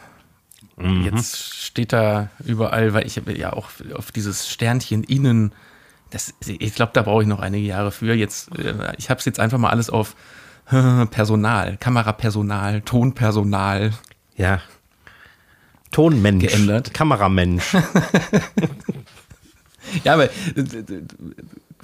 [1.05, 5.53] Jetzt steht da überall, weil ich habe ja auch auf dieses Sternchen innen,
[6.11, 8.12] das, ich glaube, da brauche ich noch einige Jahre für.
[8.12, 10.16] Jetzt, äh, ich habe es jetzt einfach mal alles auf
[11.11, 13.92] Personal, Kamerapersonal, Tonpersonal.
[14.37, 14.61] Ja.
[15.90, 16.46] Tonmensch.
[16.46, 16.94] Geändert.
[16.94, 17.76] Kameramensch.
[20.05, 20.31] Ja, aber äh,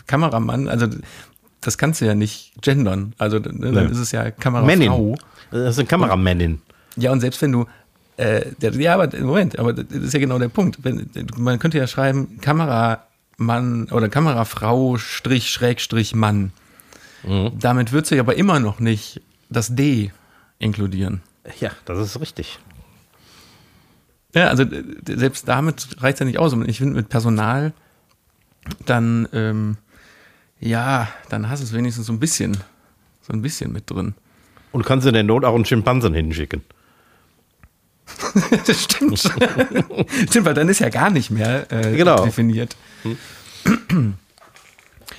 [0.07, 0.87] Kameramann, also
[1.61, 3.15] das kannst du ja nicht gendern.
[3.19, 4.67] Also ne, dann ist es ja Kamerafrau.
[4.67, 5.17] Männin.
[5.51, 6.63] Das ist eine Kameramännin.
[6.97, 7.67] Ja, und selbst wenn du,
[8.17, 10.79] äh, ja, aber Moment, aber das ist ja genau der Punkt.
[10.83, 16.53] Wenn, man könnte ja schreiben, Kameramann oder Kamerafrau Strich Schrägstrich Mann.
[17.59, 20.13] Damit würdest du ja aber immer noch nicht das D
[20.61, 21.23] inkludieren.
[21.59, 22.61] Ja, das ist richtig.
[24.35, 26.53] Ja, also äh, selbst damit reicht es ja nicht aus.
[26.53, 27.73] Und ich finde, mit Personal,
[28.85, 29.77] dann, ähm,
[30.61, 32.57] ja, dann hast du es wenigstens so ein bisschen,
[33.23, 34.15] so ein bisschen mit drin.
[34.73, 36.63] Und kannst in der Not auch einen Schimpansen hinschicken.
[38.67, 39.19] Das stimmt.
[40.29, 42.25] stimmt, weil dann ist ja gar nicht mehr äh, Genau.
[42.25, 42.77] definiert.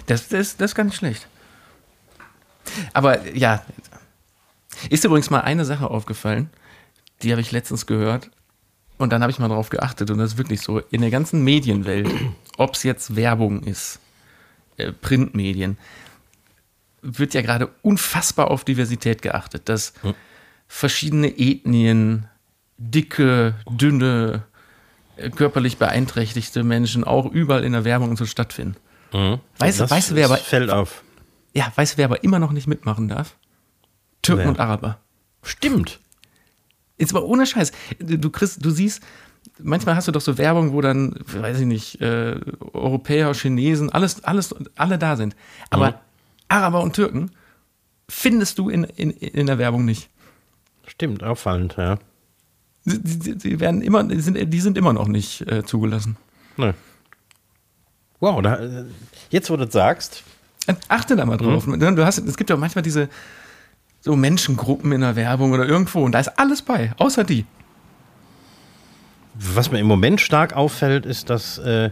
[0.05, 1.27] Das, das, das ist gar nicht schlecht.
[2.93, 3.63] Aber ja,
[4.89, 6.49] ist übrigens mal eine Sache aufgefallen,
[7.23, 8.29] die habe ich letztens gehört
[8.97, 11.43] und dann habe ich mal drauf geachtet und das ist wirklich so, in der ganzen
[11.43, 12.09] Medienwelt,
[12.57, 13.99] ob es jetzt Werbung ist,
[14.77, 15.77] äh, Printmedien,
[17.01, 19.93] wird ja gerade unfassbar auf Diversität geachtet, dass
[20.67, 22.27] verschiedene Ethnien,
[22.77, 24.43] dicke, dünne,
[25.15, 28.75] äh, körperlich beeinträchtigte Menschen auch überall in der Werbung und so stattfinden.
[29.59, 31.01] Weißt, Das weißt du, wer aber, fällt auf.
[31.53, 33.35] ja, weißt du, wer aber immer noch nicht mitmachen darf?
[34.21, 34.49] Türken Wer?
[34.49, 34.99] und Araber.
[35.43, 35.99] Stimmt.
[36.97, 37.71] Jetzt mal ohne Scheiß.
[37.99, 39.01] Du, kriegst, du siehst,
[39.59, 42.39] manchmal hast du doch so Werbung, wo dann, weiß ich nicht, äh,
[42.73, 45.35] Europäer, Chinesen, alles, alles, alle da sind.
[45.69, 45.95] Aber Mhm.
[46.49, 47.31] Araber und Türken
[48.09, 50.09] findest du in, in, in der Werbung nicht.
[50.87, 51.99] Stimmt, auffallend, ja.
[52.85, 56.15] Sie, sie, sie werden immer, die sind, die sind immer noch nicht äh, zugelassen.
[56.55, 56.73] Ne.
[58.21, 58.85] Wow, da, äh,
[59.29, 60.23] jetzt wo du das sagst,
[60.89, 61.65] Achte da mal drauf.
[61.65, 61.79] Mhm.
[61.95, 63.07] Du hast, es gibt ja auch manchmal diese
[63.99, 67.45] so Menschengruppen in der Werbung oder irgendwo und da ist alles bei, außer die.
[69.33, 71.91] was mir im Moment stark auffällt, ist, dass äh,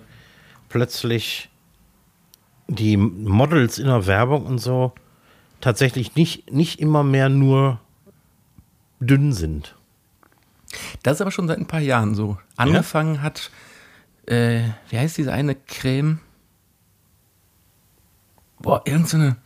[0.69, 1.49] plötzlich
[2.67, 4.93] die Models in der Werbung und so
[5.61, 7.79] tatsächlich nicht, nicht immer mehr nur
[8.99, 9.75] dünn sind.
[11.03, 12.37] Das ist aber schon seit ein paar Jahren so.
[12.57, 13.51] Angefangen hat,
[14.25, 16.19] äh, wie heißt diese eine Creme?
[18.59, 19.37] Boah, irgendeine,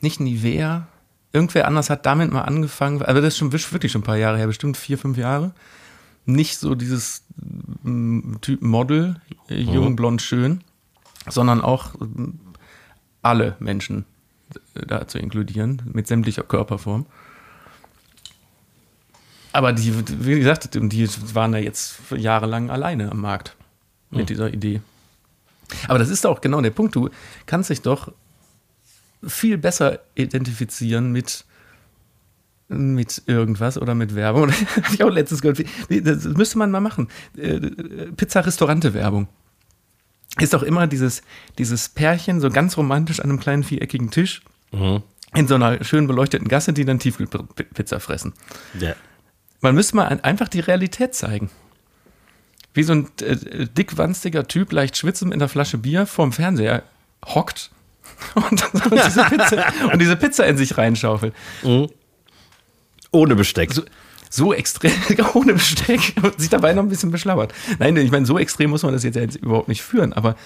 [0.00, 0.86] nicht Nivea.
[1.34, 4.38] Irgendwer anders hat damit mal angefangen, aber das ist schon wirklich schon ein paar Jahre
[4.38, 5.50] her, bestimmt vier, fünf Jahre.
[6.26, 7.24] Nicht so dieses
[7.82, 9.16] mm, Typ Model,
[9.48, 10.62] äh, jung, blond, schön,
[11.28, 12.38] sondern auch mm,
[13.22, 14.04] alle Menschen
[14.76, 17.04] äh, da zu inkludieren, mit sämtlicher Körperform.
[19.50, 19.92] Aber die,
[20.24, 23.56] wie gesagt, die waren ja jetzt jahrelang alleine am Markt
[24.10, 24.80] mit dieser Idee.
[25.88, 26.94] Aber das ist auch genau der Punkt.
[26.94, 27.08] Du
[27.46, 28.12] kannst dich doch
[29.26, 31.44] viel besser identifizieren mit,
[32.68, 34.42] mit irgendwas oder mit Werbung.
[34.44, 35.62] Oder habe ich auch letztens gehört.
[35.88, 37.08] Das müsste man mal machen.
[37.36, 37.60] Äh,
[38.16, 39.28] Pizza-Restaurante-Werbung.
[40.40, 41.22] Ist doch immer dieses,
[41.58, 44.42] dieses Pärchen so ganz romantisch an einem kleinen viereckigen Tisch
[45.36, 48.32] in so einer schön beleuchteten Gasse, die dann Tiefkühlpizza fressen.
[48.80, 48.94] Ja.
[49.60, 51.50] Man müsste mal ein- einfach die Realität zeigen.
[52.72, 56.82] Wie so ein äh, dickwanstiger Typ, leicht schwitzend in der Flasche Bier vorm Fernseher
[57.24, 57.70] hockt
[58.34, 61.34] und, diese, Pizza, und diese Pizza in sich reinschaufelt.
[63.10, 63.72] Ohne Besteck.
[63.72, 63.82] So,
[64.30, 64.92] so extrem,
[65.34, 67.54] ohne Besteck und sich dabei noch ein bisschen beschlabbert.
[67.78, 70.36] Nein, ich meine, so extrem muss man das jetzt, jetzt überhaupt nicht führen, aber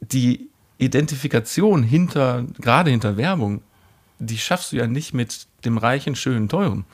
[0.00, 3.62] die Identifikation hinter, gerade hinter Werbung,
[4.18, 6.84] die schaffst du ja nicht mit dem reichen, schönen, teuren.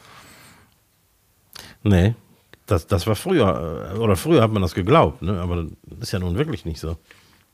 [1.83, 2.14] Nee,
[2.66, 5.40] das, das war früher, äh, oder früher hat man das geglaubt, ne?
[5.40, 6.97] aber das ist ja nun wirklich nicht so.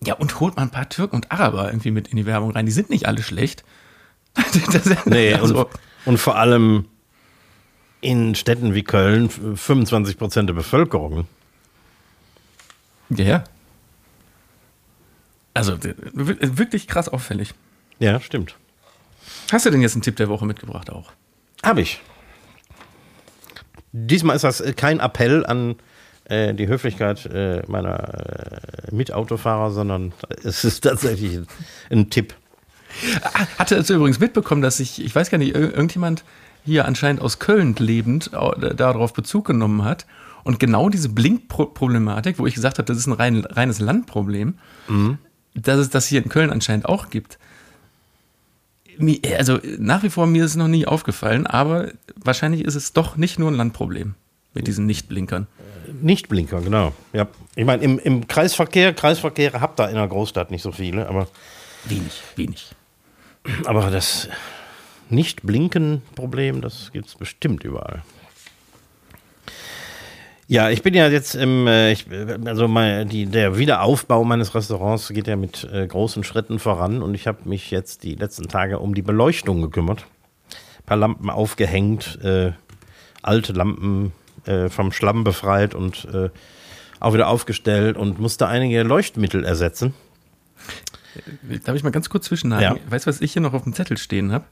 [0.02, 2.64] Ja, und holt mal ein paar Türken und Araber irgendwie mit in die Werbung rein.
[2.66, 3.64] Die sind nicht alle schlecht.
[4.72, 5.68] Das, Nee, also, und,
[6.06, 6.86] und vor allem
[8.00, 11.26] in Städten wie Köln, f- 25 Prozent der Bevölkerung.
[13.10, 13.44] ja, ja.
[15.52, 17.52] Also wirklich krass auffällig.
[17.98, 18.54] Ja, stimmt.
[19.52, 21.12] Hast du denn jetzt einen Tipp der Woche mitgebracht auch?
[21.64, 22.00] Habe ich.
[23.92, 25.74] Diesmal ist das kein Appell an
[26.30, 30.12] äh, die Höflichkeit äh, meiner äh, Mitautofahrer, sondern
[30.44, 31.46] es ist tatsächlich ein,
[31.90, 32.34] ein Tipp.
[33.58, 36.24] Hatte es übrigens mitbekommen, dass ich, ich weiß gar nicht, ir- irgendjemand
[36.64, 40.06] hier anscheinend aus Köln lebend au- da- darauf Bezug genommen hat.
[40.42, 44.54] Und genau diese Blinkproblematik, wo ich gesagt habe, das ist ein rein, reines Landproblem,
[45.54, 47.38] dass es das hier in Köln anscheinend auch gibt.
[49.36, 53.16] Also nach wie vor mir ist es noch nie aufgefallen, aber wahrscheinlich ist es doch
[53.16, 54.14] nicht nur ein Landproblem.
[54.52, 55.46] Mit diesen Nichtblinkern.
[56.02, 56.92] Nichtblinker, genau.
[57.12, 57.26] Ja.
[57.54, 61.28] Ich meine, im, im Kreisverkehr, Kreisverkehre habt ihr in der Großstadt nicht so viele, aber,
[61.84, 62.70] Wenig, wenig.
[63.64, 64.28] aber das
[65.08, 68.02] Nicht-Blinken-Problem, das gibt es bestimmt überall.
[70.50, 72.06] Ja, ich bin ja jetzt im, äh, ich,
[72.44, 77.14] also mein, die, der Wiederaufbau meines Restaurants geht ja mit äh, großen Schritten voran und
[77.14, 80.06] ich habe mich jetzt die letzten Tage um die Beleuchtung gekümmert.
[80.80, 82.50] Ein paar Lampen aufgehängt, äh,
[83.22, 84.12] alte Lampen
[84.46, 86.30] äh, vom Schlamm befreit und äh,
[87.00, 89.94] auch wieder aufgestellt und musste einige Leuchtmittel ersetzen.
[91.64, 92.76] Darf ich mal ganz kurz zwischenhaken?
[92.76, 92.90] Ja.
[92.90, 94.44] Weißt du, was ich hier noch auf dem Zettel stehen habe?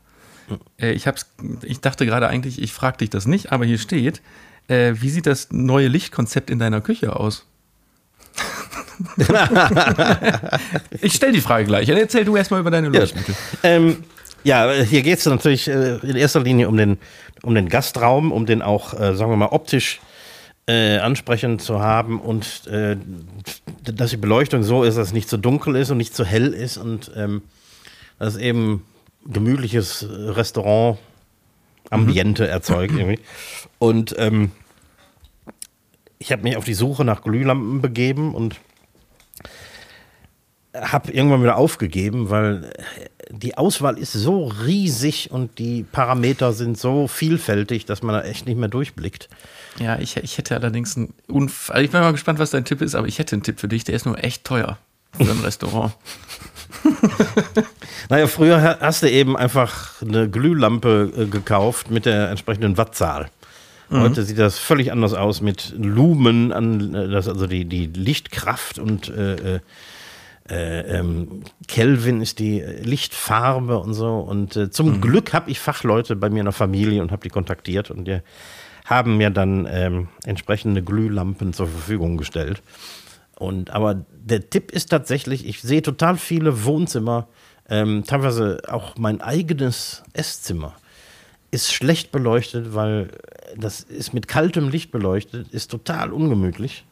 [0.80, 1.26] Äh, ich, hab's,
[1.62, 4.22] ich dachte gerade eigentlich, ich frage dich das nicht, aber hier steht,
[4.68, 7.46] äh, wie sieht das neue Lichtkonzept in deiner Küche aus?
[11.00, 11.88] ich stelle die Frage gleich.
[11.88, 13.34] Erzähl du erstmal über deine Leuchtmittel.
[13.62, 14.04] Ähm,
[14.44, 16.98] ja, hier geht es natürlich äh, in erster Linie um den,
[17.42, 20.00] um den Gastraum, um den auch, äh, sagen wir mal, optisch
[20.66, 22.96] äh, ansprechend zu haben und äh,
[23.82, 26.52] dass die Beleuchtung so ist, dass es nicht zu dunkel ist und nicht zu hell
[26.52, 27.42] ist und ähm,
[28.18, 28.84] dass es eben
[29.24, 33.20] gemütliches Restaurant-Ambiente erzeugt irgendwie.
[33.78, 34.52] Und ähm,
[36.18, 38.56] ich habe mich auf die Suche nach Glühlampen begeben und
[40.80, 42.70] habe irgendwann wieder aufgegeben, weil
[43.30, 48.46] die Auswahl ist so riesig und die Parameter sind so vielfältig, dass man da echt
[48.46, 49.28] nicht mehr durchblickt.
[49.78, 52.80] Ja, ich, ich hätte allerdings einen Unf also Ich bin mal gespannt, was dein Tipp
[52.82, 54.78] ist, aber ich hätte einen Tipp für dich, der ist nur echt teuer
[55.16, 55.92] für ein Restaurant.
[58.10, 63.30] Naja, früher ha- hast du eben einfach eine Glühlampe äh, gekauft mit der entsprechenden Wattzahl.
[63.90, 68.78] Heute sieht das völlig anders aus mit Lumen, an, äh, das, also die, die Lichtkraft
[68.78, 69.60] und äh,
[70.50, 74.18] äh, äh, ähm, Kelvin ist die äh, Lichtfarbe und so.
[74.18, 77.28] Und äh, zum Glück habe ich Fachleute bei mir in der Familie und habe die
[77.28, 78.20] kontaktiert und die
[78.86, 82.62] haben mir dann ähm, entsprechende Glühlampen zur Verfügung gestellt.
[83.36, 87.28] Und aber der Tipp ist tatsächlich, ich sehe total viele Wohnzimmer,
[87.68, 90.74] ähm, teilweise auch mein eigenes Esszimmer
[91.50, 93.10] ist schlecht beleuchtet, weil
[93.56, 96.84] das ist mit kaltem Licht beleuchtet, ist total ungemütlich.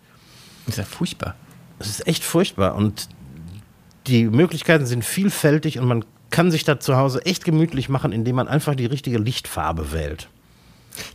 [0.66, 1.34] ist ja furchtbar.
[1.78, 3.08] Es ist echt furchtbar und
[4.06, 8.36] die Möglichkeiten sind vielfältig und man kann sich da zu Hause echt gemütlich machen, indem
[8.36, 10.28] man einfach die richtige Lichtfarbe wählt.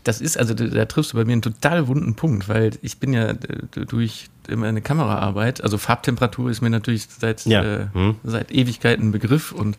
[0.03, 2.99] Das ist, also da, da triffst du bei mir einen total wunden Punkt, weil ich
[2.99, 3.37] bin ja äh,
[3.87, 7.63] durch meine Kameraarbeit, also Farbtemperatur ist mir natürlich seit, Ja.
[7.63, 8.15] äh, Hm.
[8.23, 9.77] seit Ewigkeiten ein Begriff und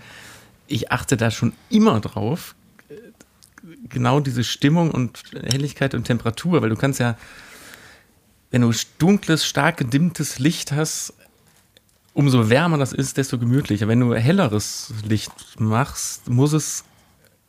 [0.67, 2.55] ich achte da schon immer drauf,
[3.89, 7.17] genau diese Stimmung und Helligkeit und Temperatur, weil du kannst ja,
[8.51, 11.15] wenn du dunkles, stark gedimmtes Licht hast,
[12.15, 13.89] umso wärmer das ist, desto gemütlicher.
[13.89, 16.85] Wenn du helleres Licht machst, muss es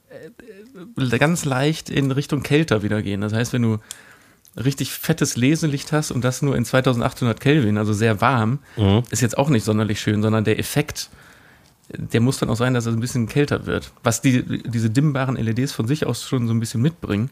[0.09, 3.21] äh, ganz leicht in Richtung kälter wieder gehen.
[3.21, 3.77] Das heißt, wenn du
[4.55, 8.59] richtig fettes Leselicht hast und das nur in 2800 Kelvin, also sehr warm,
[9.09, 11.09] ist jetzt auch nicht sonderlich schön, sondern der Effekt,
[11.89, 13.91] der muss dann auch sein, dass es ein bisschen kälter wird.
[14.03, 17.29] Was die, diese dimmbaren LEDs von sich aus schon so ein bisschen mitbringen.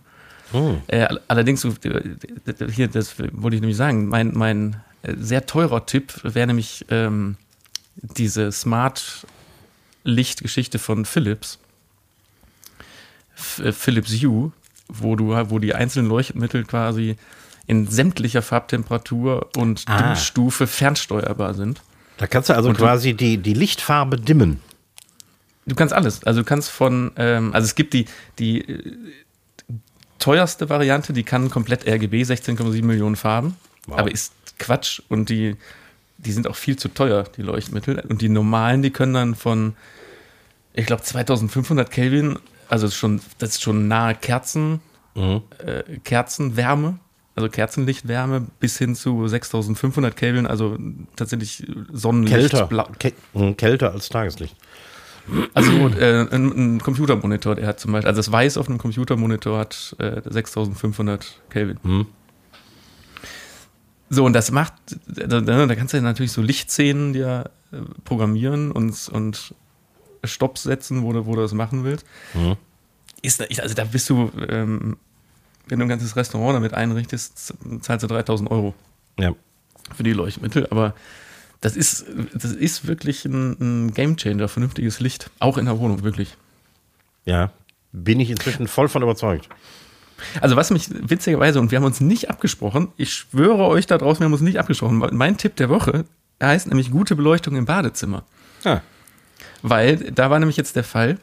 [0.88, 2.02] Äh, all- allerdings, äh,
[2.72, 7.38] hier, das wollte ich nämlich sagen, mein, mein äh, sehr teurer Tipp wäre nämlich ähm,
[7.96, 11.60] diese Smart-Lichtgeschichte von Philips.
[13.36, 14.52] F äh, Philips Hue,
[14.88, 17.16] wo du wo die einzelnen Leuchtmittel quasi
[17.68, 20.02] in sämtlicher Farbtemperatur und Ah.
[20.02, 21.82] Dimmstufe fernsteuerbar sind.
[22.18, 24.60] Da kannst du also Und quasi die, die Lichtfarbe dimmen.
[25.66, 26.24] Du kannst alles.
[26.24, 28.06] Also du kannst von, ähm, also es gibt die,
[28.40, 28.94] die äh,
[30.20, 33.56] teuerste Variante, die kann komplett RGB, 16,7 Millionen Farben,
[33.88, 34.00] Wow.
[34.00, 35.56] aber ist Quatsch und die,
[36.18, 38.00] die sind auch viel zu teuer, die Leuchtmittel.
[38.08, 39.74] Und die normalen, die können dann von,
[40.74, 42.38] ich glaube, 2500 Kelvin,
[42.70, 44.80] also das ist schon, das ist schon nahe Kerzen,
[45.14, 45.42] Mhm.
[45.66, 46.98] äh, Kerzenwärme,
[47.36, 50.78] also Kerzenlichtwärme, bis hin zu 6500 Kelvin, also
[51.18, 52.52] tatsächlich Sonnenlicht.
[52.52, 52.68] Kälter.
[52.68, 54.56] Blau- Kä mh, kälter als Tageslicht.
[55.54, 59.60] also äh, ein, ein Computermonitor, der hat zum Beispiel, also das Weiß auf einem Computermonitor
[59.60, 61.78] hat äh, 6500 Kelvin.
[61.84, 62.06] Hm.
[64.14, 64.74] So, und das macht,
[65.08, 69.56] da, da kannst du ja natürlich so Lichtszenen dir äh, programmieren und, und
[70.26, 72.06] Stopps setzen, wo du, wo du das machen willst.
[72.34, 72.58] Mhm.
[73.22, 74.98] Ist, also da bist du, ähm,
[75.68, 78.74] wenn du ein ganzes Restaurant damit einrichtest, zahlst du 3000 Euro
[79.18, 79.34] Ja.
[79.96, 80.94] für die Leuchtmittel, aber
[81.62, 86.36] das ist, das ist wirklich ein, ein Gamechanger, vernünftiges Licht, auch in der Wohnung, wirklich.
[87.24, 87.54] Ja.
[87.94, 89.48] Bin ich inzwischen voll von überzeugt.
[90.40, 94.20] Also was mich witzigerweise, und wir haben uns nicht abgesprochen, ich schwöre euch da draußen,
[94.20, 96.06] wir haben uns nicht abgesprochen, mein Tipp der Woche
[96.42, 98.24] heißt nämlich gute Beleuchtung im Badezimmer.
[98.64, 98.82] Ja.
[99.62, 101.20] Weil da war nämlich jetzt der Fall,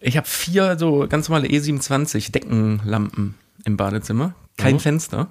[0.00, 4.80] ich habe vier so ganz normale E27 Deckenlampen im Badezimmer, kein Mhm.
[4.80, 5.28] Fenster.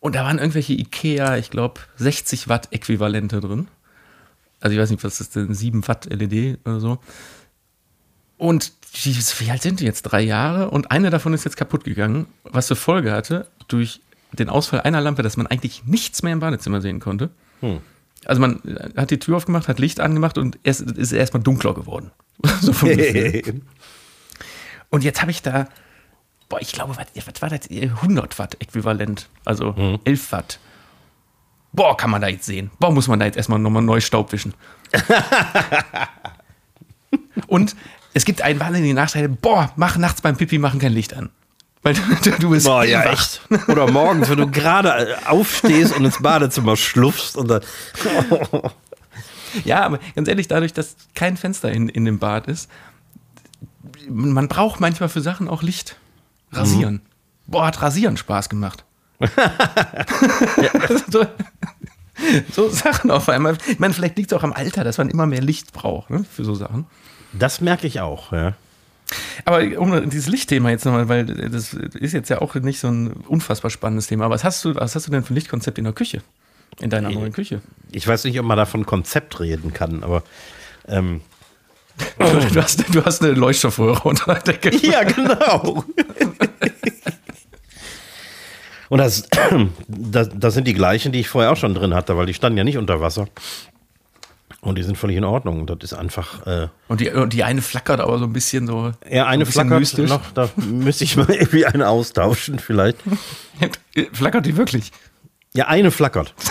[0.00, 3.68] Und da waren irgendwelche Ikea, ich glaube, 60 Watt Äquivalente drin.
[4.60, 6.98] Also ich weiß nicht, was ist denn, 7 Watt LED oder so.
[8.36, 8.72] Und
[9.04, 10.02] die, wie alt sind die jetzt?
[10.02, 10.70] Drei Jahre?
[10.70, 14.00] Und eine davon ist jetzt kaputt gegangen, was zur Folge hatte, durch
[14.32, 17.30] den Ausfall einer Lampe, dass man eigentlich nichts mehr im Badezimmer sehen konnte.
[18.24, 18.60] Also man
[18.96, 22.10] hat die Tür aufgemacht, hat Licht angemacht und es ist erstmal dunkler geworden.
[22.60, 22.88] so vom.
[24.90, 25.68] Und jetzt habe ich da,
[26.48, 27.68] boah, ich glaube, was, was war das?
[27.68, 30.60] 100 Watt äquivalent, also 11 Watt.
[31.72, 32.70] Boah, kann man da jetzt sehen.
[32.78, 34.54] Boah, muss man da jetzt erstmal nochmal neu Staub wischen.
[37.46, 37.76] Und
[38.14, 39.28] es gibt einen wahnsinnigen Nachteil.
[39.28, 41.30] Boah, mach nachts beim Pipi machen kein Licht an.
[41.82, 43.40] Weil du, du bist Boah, ja, echt.
[43.68, 47.62] Oder morgens, wenn du gerade äh, aufstehst und ins Badezimmer schlupfst und dann.
[49.64, 52.68] Ja, aber ganz ehrlich, dadurch, dass kein Fenster in, in dem Bad ist,
[54.06, 55.96] man braucht manchmal für Sachen auch Licht.
[56.52, 57.00] Rasieren.
[57.46, 58.84] Boah, hat Rasieren Spaß gemacht.
[61.10, 61.26] so,
[62.52, 63.56] so Sachen auf einmal.
[63.66, 66.24] Ich meine, vielleicht liegt es auch am Alter, dass man immer mehr Licht braucht ne,
[66.24, 66.86] für so Sachen.
[67.32, 68.54] Das merke ich auch, ja.
[69.44, 73.12] Aber um dieses Lichtthema jetzt nochmal, weil das ist jetzt ja auch nicht so ein
[73.12, 74.26] unfassbar spannendes Thema.
[74.26, 76.22] Aber was hast du, was hast du denn für ein Lichtkonzept in der Küche?
[76.80, 77.62] In deiner neuen Küche?
[77.90, 80.22] Ich weiß nicht, ob man da von Konzept reden kann, aber.
[80.86, 81.20] Ähm,
[82.18, 84.76] Du, hast, du hast eine Leuchtstoffröhre unter der Decke.
[84.86, 85.84] ja, genau.
[88.88, 89.28] Und das,
[89.88, 92.58] das, das sind die gleichen, die ich vorher auch schon drin hatte, weil die standen
[92.58, 93.28] ja nicht unter Wasser.
[94.60, 95.66] Und die sind völlig in Ordnung.
[95.66, 96.44] Das ist einfach.
[96.46, 98.92] Äh, Und die, und die eine flackert aber so ein bisschen so.
[99.08, 100.10] ja, eine ein bisschen flackert mystisch.
[100.10, 102.98] noch, da müsste ich mal irgendwie eine austauschen, vielleicht.
[104.12, 104.90] Flackert die wirklich?
[105.54, 106.34] Ja, eine flackert.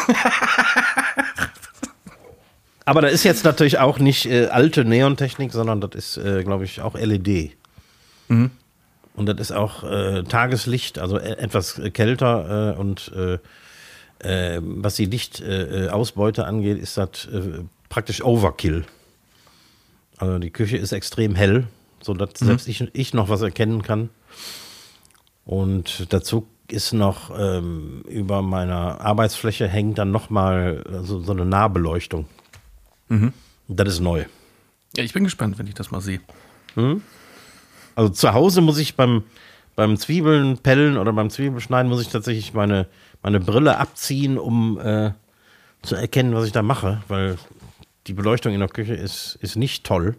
[2.85, 6.63] Aber da ist jetzt natürlich auch nicht äh, alte Neontechnik, sondern das ist, äh, glaube
[6.63, 7.57] ich, auch LED.
[8.29, 8.51] Und
[9.25, 13.39] das ist auch äh, Tageslicht, also e etwas kälter äh, und äh,
[14.19, 18.85] äh, was die Lichtausbeute äh, angeht, ist das äh, praktisch Overkill.
[20.17, 21.67] Also die Küche ist extrem hell,
[22.01, 24.09] sodass selbst ich, ich noch was erkennen kann.
[25.45, 32.25] Und dazu ist noch ähm, über meiner Arbeitsfläche hängt dann nochmal so, so eine Nahbeleuchtung.
[33.67, 34.25] Das ist neu.
[34.95, 36.19] Ja, ich bin gespannt, wenn ich das mal sehe.
[37.95, 39.23] Also zu Hause muss ich beim,
[39.75, 42.87] beim Zwiebeln pellen oder beim Zwiebelschneiden muss ich tatsächlich meine,
[43.23, 45.11] meine Brille abziehen, um äh,
[45.81, 47.37] zu erkennen, was ich da mache, weil
[48.07, 50.15] die Beleuchtung in der Küche ist, ist nicht toll.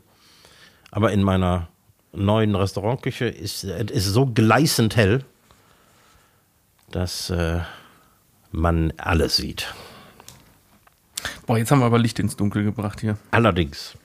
[0.90, 1.68] Aber in meiner
[2.12, 5.24] neuen Restaurantküche ist es so gleißend hell,
[6.90, 7.60] dass äh,
[8.50, 9.74] man alles sieht.
[11.46, 13.18] Boah, jetzt haben wir aber Licht ins Dunkel gebracht hier.
[13.30, 13.96] Allerdings.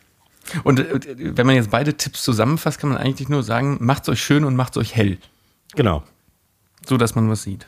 [0.64, 4.22] Und äh, wenn man jetzt beide Tipps zusammenfasst, kann man eigentlich nur sagen, macht's euch
[4.22, 5.18] schön und macht's euch hell.
[5.76, 6.04] Genau.
[6.86, 7.68] So, dass man was sieht.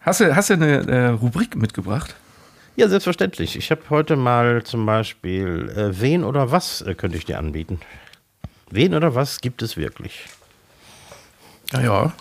[0.00, 2.14] Hast du, hast du eine äh, Rubrik mitgebracht?
[2.78, 3.56] Ja, selbstverständlich.
[3.56, 7.80] Ich habe heute mal zum Beispiel, äh, wen oder was äh, könnte ich dir anbieten?
[8.70, 10.26] Wen oder was gibt es wirklich?
[11.72, 12.12] Ja, ja.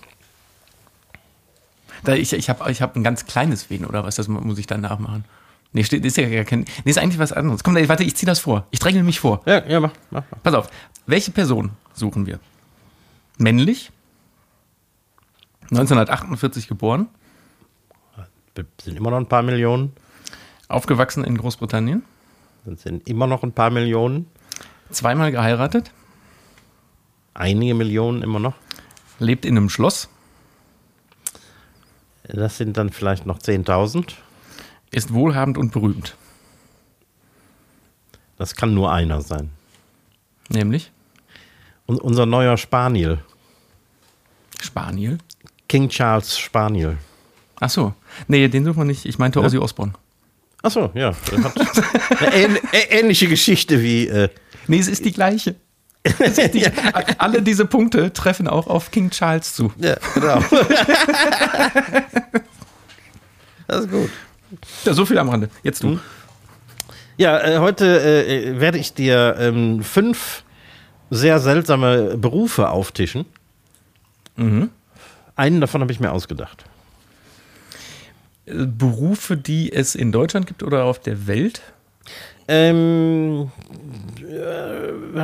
[2.04, 4.66] Da ich ich habe ich hab ein ganz kleines Wen oder was, das muss ich
[4.66, 5.26] dann nachmachen.
[5.74, 6.62] Nee, steht, ist ja gar kein.
[6.84, 7.64] Nee, ist eigentlich was anderes.
[7.64, 8.66] Komm, warte, ich ziehe das vor.
[8.72, 9.44] Ich dränge mich vor.
[9.46, 10.24] Ja, ja, mach, mach.
[10.32, 10.42] mach.
[10.42, 10.72] Pass auf.
[11.06, 12.40] Welche Person suchen wir?
[13.38, 13.92] Männlich?
[15.70, 17.10] 1948 geboren?
[18.82, 19.94] Sind immer noch ein paar Millionen.
[20.68, 22.04] Aufgewachsen in Großbritannien?
[22.66, 24.28] Das sind immer noch ein paar Millionen.
[24.92, 25.92] Zweimal geheiratet?
[27.34, 28.56] Einige Millionen immer noch.
[29.20, 30.10] Lebt in einem Schloss?
[32.24, 34.14] Das sind dann vielleicht noch 10.000.
[34.92, 36.16] Ist wohlhabend und berühmt?
[38.38, 39.52] Das kann nur einer sein.
[40.50, 40.92] Nämlich?
[41.86, 43.20] Und unser neuer Spaniel.
[44.62, 45.18] Spaniel?
[45.68, 46.98] King Charles Spaniel.
[47.60, 47.94] Ach so.
[48.28, 49.06] Nee, den suchen wir nicht.
[49.06, 49.94] Ich meinte Ozzy Osbourne.
[50.64, 51.14] Achso, ja.
[52.20, 54.08] Eine ähnliche Geschichte wie.
[54.08, 54.30] Äh,
[54.68, 55.56] Nee, es ist die gleiche.
[56.20, 56.66] Ist die,
[57.18, 59.74] alle diese Punkte treffen auch auf King Charles zu.
[59.78, 60.40] ja, genau.
[63.68, 64.10] das ist gut.
[64.86, 65.50] Ja, so viel am Rande.
[65.64, 66.00] Jetzt du.
[67.18, 70.44] Ja, äh, heute äh, werde ich dir ähm, fünf
[71.10, 73.26] sehr seltsame Berufe auftischen.
[75.36, 76.66] Einen davon habe ich mir ausgedacht.
[78.48, 81.62] Berufe, die es in Deutschland gibt oder auf der Welt?
[82.48, 83.52] Ähm,
[84.20, 85.16] äh,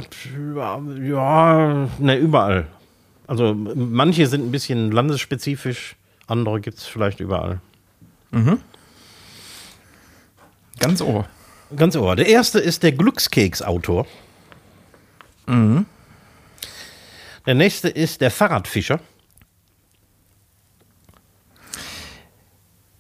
[1.08, 2.68] ja, ne, überall.
[3.28, 5.96] Also manche sind ein bisschen landesspezifisch,
[6.28, 7.62] andere gibt es vielleicht überall.
[10.80, 11.28] Ganz Ohr.
[11.76, 12.16] Ganz ohr.
[12.16, 14.06] Der erste ist der Glückskeksautor.
[17.46, 19.00] Der nächste ist der Fahrradfischer.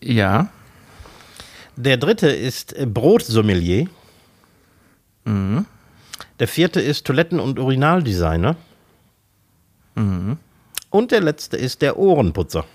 [0.04, 0.49] Ja.
[1.76, 3.88] Der dritte ist äh, Brotsommelier.
[6.39, 8.58] Der vierte ist Toiletten- und Urinaldesigner.
[10.89, 12.66] Und der letzte ist der Ohrenputzer.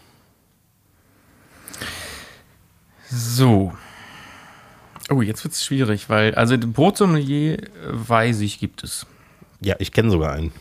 [3.11, 3.72] So.
[5.11, 9.07] Oh, jetzt wird's schwierig, weil, also Brotsommelier äh, weiß ich, gibt es.
[9.61, 10.53] Ja, ich kenne sogar einen.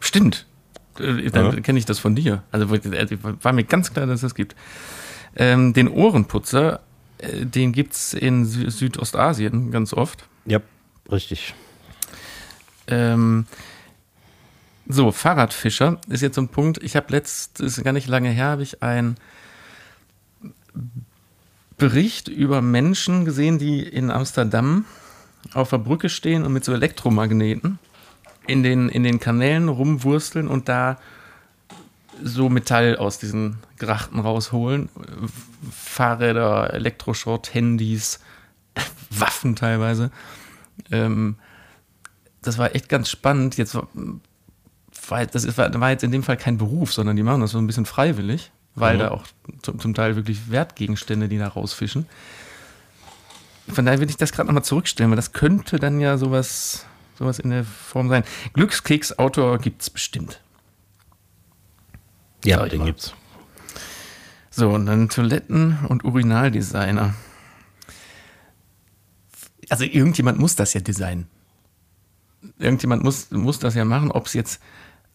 [0.00, 0.46] Stimmt.
[0.98, 1.60] Äh, Dann Ja.
[1.60, 2.42] kenne ich das von dir.
[2.52, 4.54] Also äh, war mir ganz klar, dass es das gibt.
[5.36, 6.80] Ähm, den Ohrenputzer,
[7.18, 10.26] äh, den gibt's in Sü Südostasien ganz oft.
[10.44, 10.60] Ja,
[11.10, 11.54] richtig.
[12.88, 13.46] Ähm,
[14.88, 16.82] so, Fahrradfischer ist jetzt so ein Punkt.
[16.82, 19.16] Ich habe letzt, ist gar nicht lange her, habe ich einen
[21.78, 24.84] Bericht über Menschen gesehen, die in Amsterdam
[25.54, 27.78] auf der Brücke stehen und mit so Elektromagneten
[28.46, 30.98] in den, in den Kanälen rumwursteln und da
[32.22, 34.88] so Metall aus diesen Grachten rausholen.
[35.70, 38.20] Fahrräder, Elektroschrott, Handys,
[39.10, 40.10] Waffen teilweise.
[40.90, 41.36] Ähm,
[42.42, 43.56] das war echt ganz spannend.
[43.56, 47.40] Jetzt war, das ist, war, war jetzt in dem Fall kein Beruf, sondern die machen
[47.40, 49.00] das so ein bisschen freiwillig, weil Mhm.
[49.00, 49.24] da auch
[49.62, 52.06] zum, zum Teil wirklich Wertgegenstände, die da rausfischen.
[53.68, 56.84] Von daher will ich das gerade nochmal zurückstellen, weil das könnte dann ja sowas,
[57.22, 58.24] sowas in der Form sein.
[58.52, 60.40] Glückskeks-Autor gibt es bestimmt.
[62.44, 62.86] Ja, Sag den mal.
[62.86, 63.14] gibt's.
[64.50, 67.14] So, und dann Toiletten- und Urinaldesigner.
[69.70, 71.26] Also irgendjemand muss das ja designen.
[72.58, 74.60] Irgendjemand muss, muss das ja machen, ob es jetzt,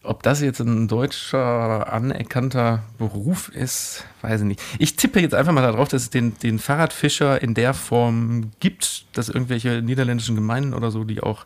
[0.02, 4.62] ob das jetzt ein deutscher anerkannter Beruf ist, weiß ich nicht.
[4.78, 9.04] Ich tippe jetzt einfach mal darauf, dass es den, den Fahrradfischer in der Form gibt,
[9.16, 11.44] dass irgendwelche niederländischen Gemeinden oder so, die auch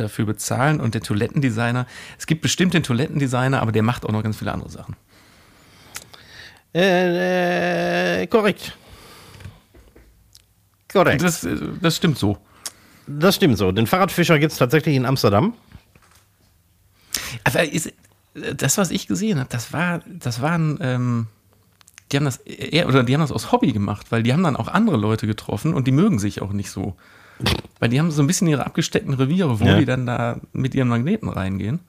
[0.00, 1.86] dafür bezahlen und der Toilettendesigner.
[2.18, 4.96] Es gibt bestimmt den Toilettendesigner, aber der macht auch noch ganz viele andere Sachen.
[6.74, 8.76] Äh, äh, korrekt.
[10.92, 11.22] Korrekt.
[11.22, 12.38] Das, äh, das stimmt so.
[13.06, 13.72] Das stimmt so.
[13.72, 15.54] Den Fahrradfischer gibt es tatsächlich in Amsterdam.
[17.44, 17.92] Aber ist,
[18.34, 21.26] das, was ich gesehen habe, das war, das waren, ähm,
[22.12, 24.56] die haben das eher, oder die haben das aus Hobby gemacht, weil die haben dann
[24.56, 26.96] auch andere Leute getroffen und die mögen sich auch nicht so.
[27.78, 29.78] Weil die haben so ein bisschen ihre abgesteckten Reviere, wo Ja.
[29.78, 31.80] die dann da mit ihren Magneten reingehen.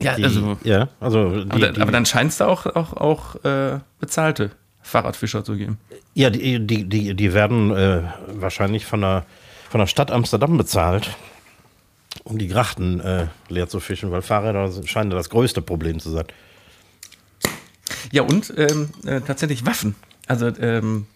[0.00, 2.92] Ja, Die, also, ja, also die, aber, die, aber dann scheint es da auch, auch,
[2.92, 4.50] auch äh, bezahlte
[4.82, 5.78] Fahrradfischer zu geben.
[6.14, 9.24] ja, die, die, die, die werden äh, wahrscheinlich von der,
[9.70, 11.10] von der Stadt Amsterdam bezahlt,
[12.24, 16.26] um die Grachten äh, leer zu fischen, weil Fahrräder scheinen das größte Problem zu sein.
[18.12, 19.94] Ja, und ähm, äh, tatsächlich Waffen.
[20.28, 21.06] Also, ähm,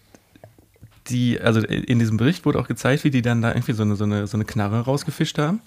[1.11, 3.95] die, also in diesem Bericht wurde auch gezeigt, wie die dann da irgendwie so eine,
[3.95, 5.61] so eine, so eine Knarre rausgefischt haben.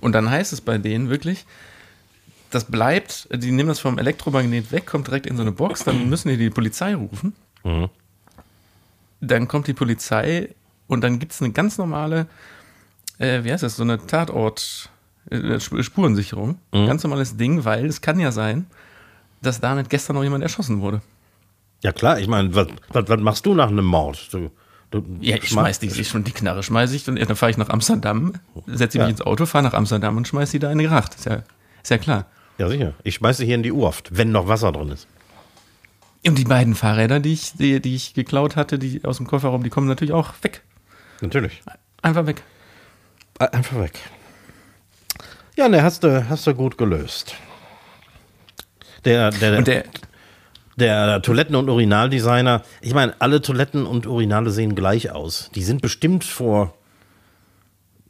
[0.00, 1.44] Und dann heißt es bei denen wirklich,
[2.50, 6.08] das bleibt, die nehmen das vom Elektromagnet weg, kommt direkt in so eine Box, dann
[6.08, 7.34] müssen die die Polizei rufen.
[9.20, 10.48] Dann kommt die Polizei
[10.88, 12.26] und dann gibt es eine ganz normale,
[13.18, 14.90] äh, wie heißt das, so eine Tatort,
[15.30, 16.58] äh, Sp- Spurensicherung.
[16.86, 18.66] Ganz normales Ding, weil es kann ja sein,
[19.40, 21.00] dass damit gestern noch jemand erschossen wurde.
[21.82, 24.28] Ja klar, ich meine, was, was, was machst du nach einem Mord?
[24.32, 24.50] Du,
[24.90, 27.56] du Ja, ich schmeiß die, ich, schon die Knarre schmeiße ich, und dann fahre ich
[27.58, 28.34] nach Amsterdam,
[28.66, 29.10] setze mich Ja.
[29.10, 31.14] ins Auto, fahre nach Amsterdam und schmeiß die da in die Gracht.
[31.16, 31.42] Ist ja,
[31.82, 32.26] ist ja klar.
[32.58, 32.94] Ja, sicher.
[33.02, 35.08] Ich schmeiße hier in die Urft, wenn noch Wasser drin ist.
[36.24, 39.64] Und die beiden Fahrräder, die ich, die, die ich geklaut hatte, die aus dem Kofferraum,
[39.64, 40.62] die kommen natürlich auch weg.
[41.20, 41.62] Natürlich.
[42.00, 42.42] Einfach weg.
[43.40, 43.98] Äh, Einfach weg.
[45.56, 47.34] Ja, ne, hast du, hast du gut gelöst.
[49.04, 49.84] Der, der, Und der,
[50.76, 55.50] der Toiletten- und Urinaldesigner, ich meine, alle Toiletten und Urinale sehen gleich aus.
[55.54, 56.74] Die sind bestimmt vor,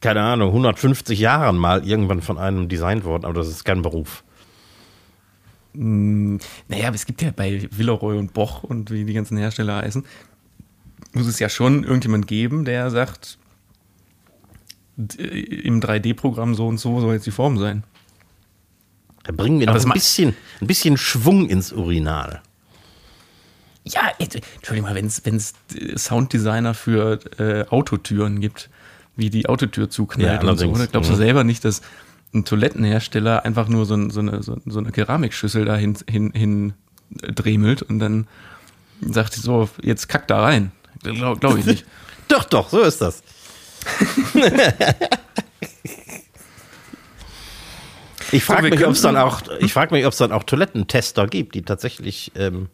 [0.00, 4.22] keine Ahnung, 150 Jahren mal irgendwann von einem designt worden, aber das ist kein Beruf.
[5.74, 10.04] naja, aber es gibt ja bei Villeroy und Boch und wie die ganzen Hersteller heißen,
[11.14, 13.38] muss es ja schon irgendjemand geben, der sagt,
[14.96, 17.84] d- im 3D-Programm so und so soll jetzt die Form sein.
[19.24, 22.42] Da bringen wir noch ein bisschen, ein bisschen Schwung ins Urinal.
[23.84, 25.06] Ja, Entschuldigung mal, wenn
[25.36, 25.54] es
[25.96, 28.70] Sounddesigner für äh, Autotüren gibt,
[29.16, 30.86] wie die Autotür Ja, zuknallt und so, oder?
[30.86, 31.18] Glaubst du Mhm.
[31.18, 31.82] selber nicht, dass
[32.34, 36.32] ein Toilettenhersteller einfach nur so, ein, so, eine, so, so eine Keramikschüssel da hin, hin,
[36.32, 36.72] hin
[37.22, 38.26] äh, dremelt und dann
[39.00, 40.70] sagt so, jetzt kack da rein.
[41.02, 41.84] Glaube glaub ich nicht.
[42.28, 43.22] Doch, doch, so ist das.
[48.30, 51.26] ich frage mich, ob es dann auch, ich frage mich, ob es dann auch Toilettentester
[51.26, 52.68] gibt, die tatsächlich ähm,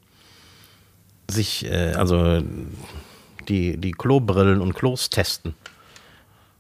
[1.31, 2.43] sich, äh, also
[3.49, 5.55] die, die Klobrillen und Klos testen.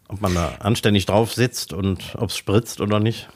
[0.09, 3.29] Ob man da anständig drauf sitzt und ob es spritzt oder nicht.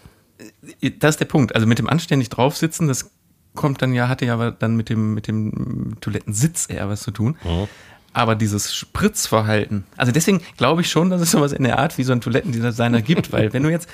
[0.99, 1.55] das ist der Punkt.
[1.55, 3.11] Also mit dem anständig draufsitzen, das
[3.55, 7.11] kommt dann ja, hatte ja aber dann mit dem, mit dem Toilettensitz eher was zu
[7.11, 7.37] tun.
[7.45, 7.69] Mhm.
[8.15, 12.03] Aber dieses Spritzverhalten, also deswegen glaube ich schon, dass es sowas in der Art wie
[12.03, 13.89] so ein Toilettendesigner gibt, weil wenn du jetzt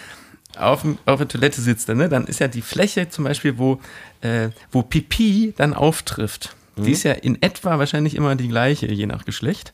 [0.56, 3.80] auf, auf der Toilette sitzt, ne, dann ist ja die Fläche zum Beispiel, wo,
[4.20, 9.06] äh, wo Pipi dann auftrifft, die ist ja in etwa wahrscheinlich immer die gleiche, je
[9.06, 9.72] nach Geschlecht.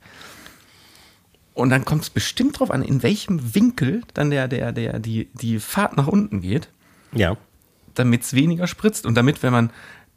[1.54, 5.28] Und dann kommt es bestimmt drauf an, in welchem Winkel dann der, der, der, die,
[5.34, 6.68] die Fahrt nach unten geht
[7.12, 7.36] Ja.
[7.94, 9.70] damit es weniger spritzt und damit, wenn man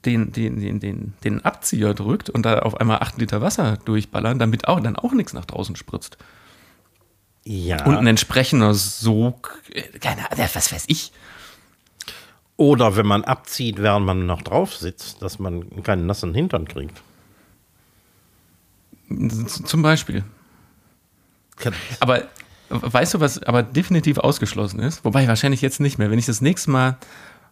[0.06, 4.40] den, den, den, den, den Abzieher drückt und da auf einmal 8 Liter Wasser durchballern,
[4.40, 6.18] damit auch, dann auch nichts nach draußen spritzt.
[7.44, 7.86] Ja.
[7.86, 11.12] Und ein entsprechender Sog, äh, keine Ahnung, was weiß ich.
[12.58, 17.02] Oder wenn man abzieht, während man noch drauf sitzt, dass man keinen nassen Hintern kriegt.
[19.66, 20.24] Zum Beispiel.
[22.00, 22.24] Aber
[22.70, 25.06] weißt du, was aber definitiv ausgeschlossen ist?
[25.06, 26.12] Wobei wahrscheinlich jetzt nicht mehr.
[26.12, 26.98] Wenn ich das nächste Mal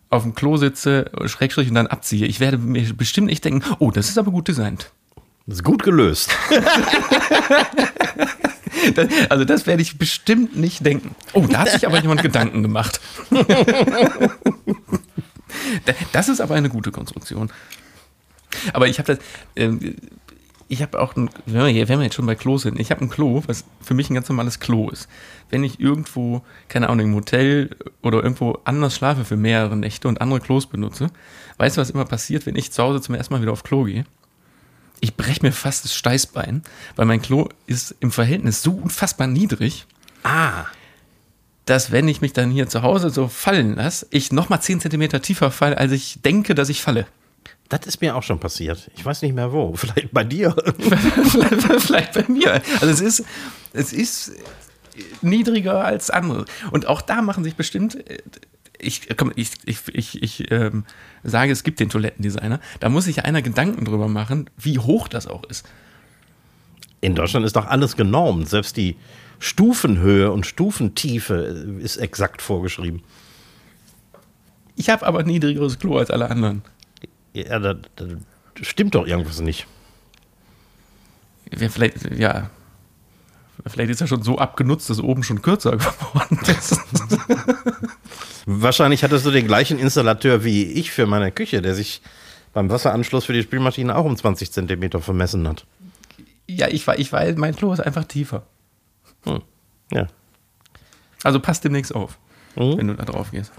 [0.09, 3.91] auf dem Klo sitze, Schrägstrich und dann abziehe, ich werde mir bestimmt nicht denken, oh,
[3.91, 4.91] das ist aber gut designt.
[5.47, 6.29] Das ist gut gelöst.
[8.93, 11.15] Das, also das werde ich bestimmt nicht denken.
[11.33, 12.99] Oh, da hat sich aber jemand Gedanken gemacht.
[15.85, 17.49] Da- das ist aber eine gute Konstruktion.
[18.73, 19.25] Aber ich habe das,
[19.55, 19.95] ähm,
[20.67, 22.91] ich habe auch, ein, wenn wir, hier- wenn wir jetzt schon bei Klo sind, ich
[22.91, 25.07] habe ein Klo, was für mich ein ganz normales Klo ist.
[25.49, 30.21] Wenn ich irgendwo, keine Ahnung, im Hotel oder irgendwo anders schlafe für mehrere Nächte und
[30.21, 31.07] andere Klos benutze,
[31.57, 33.83] weißt du, was immer passiert, wenn ich zu Hause zum ersten Mal wieder auf Klo
[33.85, 34.05] gehe?
[35.05, 36.63] Ich breche mir fast das Steißbein,
[36.95, 39.85] weil mein Klo ist im Verhältnis so unfassbar niedrig,
[40.23, 40.65] Ah.
[41.65, 45.21] dass wenn ich mich dann hier zu Hause so fallen lasse, ich nochmal 10 Zentimeter
[45.21, 47.05] tiefer falle, als ich denke, dass ich falle.
[47.69, 48.89] Das ist mir auch schon passiert.
[48.95, 49.73] Ich weiß nicht mehr wo.
[49.75, 50.55] Vielleicht bei dir.
[50.79, 52.61] vielleicht, vielleicht bei mir.
[52.81, 53.23] Also es ist,
[53.73, 54.31] es ist
[55.21, 56.45] niedriger als andere.
[56.71, 58.19] Und auch da machen sich bestimmt, äh,
[58.79, 60.85] ich, komm, ich, ich, ich, ich ähm,
[61.23, 65.27] sage, es gibt den Toilettendesigner, da muss sich einer Gedanken drüber machen, wie hoch das
[65.27, 65.67] auch ist.
[67.01, 68.49] In Deutschland ist doch alles genormt.
[68.49, 68.95] Selbst die
[69.39, 71.35] Stufenhöhe und Stufentiefe
[71.79, 73.03] ist exakt vorgeschrieben.
[74.75, 76.63] Ich habe aber ein niedrigeres Klo als alle anderen.
[77.33, 78.05] Ja, da, da
[78.61, 79.67] stimmt doch irgendwas nicht.
[81.51, 82.49] Ja, vielleicht, ja.
[83.67, 86.79] Vielleicht ist er schon so abgenutzt, dass oben schon kürzer geworden ist.
[88.45, 92.01] Wahrscheinlich hattest du den gleichen Installateur wie ich für meine Küche, der sich
[92.53, 95.65] beim Wasseranschluss für die Spülmaschine auch um 20 Zentimeter vermessen hat.
[96.47, 98.43] ja, ich, war- ich weiß, mein Klo ist einfach tiefer.
[99.23, 99.41] Hm.
[99.91, 100.07] Ja.
[101.23, 102.17] Also passt demnächst auf,
[102.55, 102.77] Mhm.
[102.77, 103.51] wenn du da drauf gehst.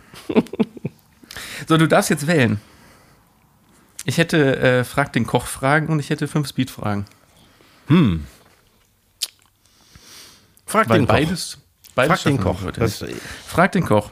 [1.69, 2.61] so, du darfst jetzt wählen.
[4.05, 7.07] Ich hätte äh, Frag den Koch Fragen und ich hätte fünf Speed-Fragen.
[10.67, 11.15] Frag den Koch.
[11.15, 11.59] beides,
[11.95, 12.61] beides Frag den schaffen Koch.
[12.61, 13.17] wir heute Das, nicht.
[13.47, 14.11] Frag den Koch.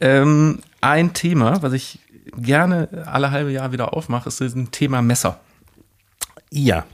[0.00, 1.98] Ein Thema, was ich
[2.36, 5.40] gerne alle halbe Jahr wieder aufmache, ist ein Thema Messer.
[6.50, 6.86] ja.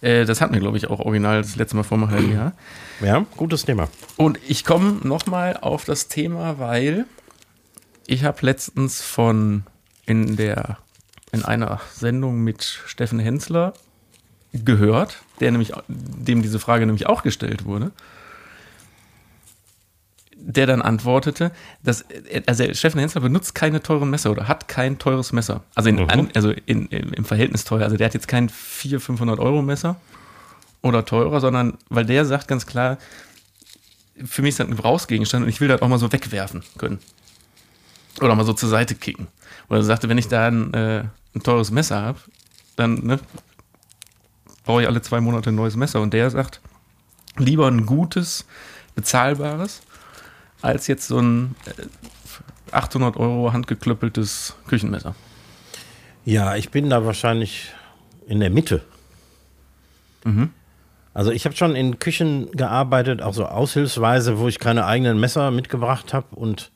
[0.00, 2.54] Äh, das hatten wir, glaube ich, auch original das letzte Mal vor einem halben Jahr.
[3.00, 3.88] Ja, gutes Thema.
[4.16, 7.06] Und ich komme nochmal auf das Thema, weil
[8.08, 9.62] ich habe letztens von
[10.04, 10.78] in der
[11.30, 13.74] in einer Sendung mit Steffen Hensler
[14.52, 17.90] gehört, der nämlich dem diese Frage nämlich auch gestellt wurde,
[20.36, 22.04] der dann antwortete, dass
[22.46, 25.62] also Steffen Hensler benutzt keine teuren Messer oder hat kein teures Messer.
[25.74, 27.84] Also, in, an, also in, im im Verhältnis teuer.
[27.84, 29.96] Also der hat jetzt kein 400, 500 Euro Messer
[30.82, 32.98] oder teurer, sondern weil der sagt ganz klar,
[34.24, 36.98] für mich ist das ein Gebrauchsgegenstand und ich will das auch mal so wegwerfen können.
[38.20, 39.28] Oder mal so zur Seite kicken.
[39.68, 42.18] Oder er sagte, wenn ich da ein, äh, ein teures Messer habe,
[42.76, 43.20] dann ne,
[44.64, 46.00] brauche ich alle zwei Monate ein neues Messer.
[46.00, 46.60] Und der sagt,
[47.36, 48.46] lieber ein gutes,
[48.94, 49.82] bezahlbares,
[50.60, 51.82] als jetzt so ein äh,
[52.72, 55.14] 800 Euro handgeklöppeltes Küchenmesser.
[56.24, 57.72] Ja, ich bin da wahrscheinlich
[58.26, 58.82] in der Mitte.
[61.14, 65.50] Also ich habe schon in Küchen gearbeitet, auch so aushilfsweise, wo ich keine eigenen Messer
[65.50, 66.70] mitgebracht habe und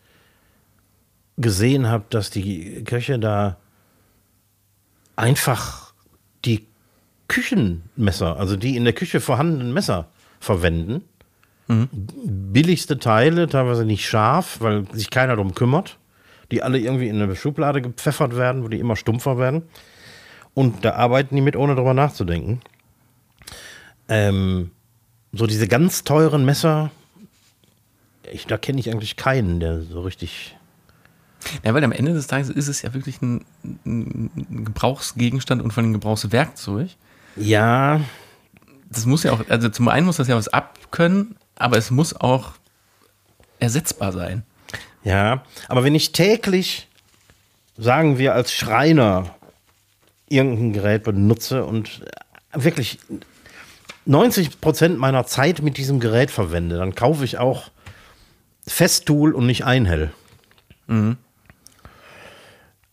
[1.39, 3.57] gesehen habe, dass die Köche da
[5.15, 5.86] einfach
[7.29, 10.09] Küchenmesser, also die in der Küche vorhandenen Messer
[10.41, 11.03] verwenden.
[11.69, 15.99] Billigste Teile, teilweise nicht scharf, weil sich keiner darum kümmert,
[16.53, 19.63] die alle irgendwie in eine Schublade gepfeffert werden, wo die immer stumpfer werden.
[20.55, 22.61] Und da arbeiten die mit, ohne drüber nachzudenken.
[24.09, 24.71] Ähm,
[25.33, 26.93] so diese ganz teuren Messer,
[28.31, 30.57] ich, da kenne ich eigentlich keinen, der so richtig.
[31.65, 33.45] Ja, weil am Ende des Tages ist es ja wirklich ein,
[33.85, 36.91] ein Gebrauchsgegenstand und allem ein Gebrauchswerkzeug.
[37.37, 38.01] Ja,
[38.89, 42.15] Das muss ja auch, also zum einen muss das ja was abkönnen, aber es muss
[42.15, 42.53] auch
[43.59, 44.43] ersetzbar sein.
[45.05, 46.89] Ja, aber wenn ich täglich,
[47.77, 49.35] sagen wir als Schreiner,
[50.29, 52.03] irgendein Gerät benutze und
[52.53, 52.99] wirklich
[54.07, 57.71] 90 Prozent meiner Zeit mit diesem Gerät verwende, dann kaufe ich auch
[58.67, 60.13] Festool und nicht Einhell.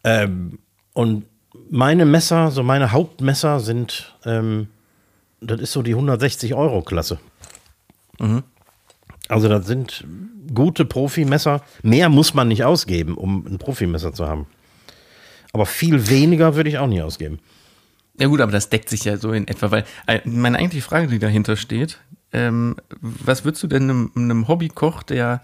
[0.04, 0.60] Ähm,
[0.94, 1.26] und
[1.70, 4.68] meine Messer, so meine Hauptmesser sind, ähm,
[5.42, 7.20] das ist so die 160 Euro Klasse.
[9.28, 10.06] Also das sind
[10.54, 11.62] gute Profimesser.
[11.82, 14.48] Mehr muss man nicht ausgeben, um ein Profimesser zu haben.
[15.54, 17.40] Aber viel weniger würde ich auch nicht ausgeben.
[18.20, 21.08] Ja gut, aber das deckt sich ja so in etwa, weil äh, meine eigentliche Frage,
[21.08, 22.00] die dahinter steht,
[22.32, 25.42] ähm, was würdest du denn einem, einem Hobbykoch, der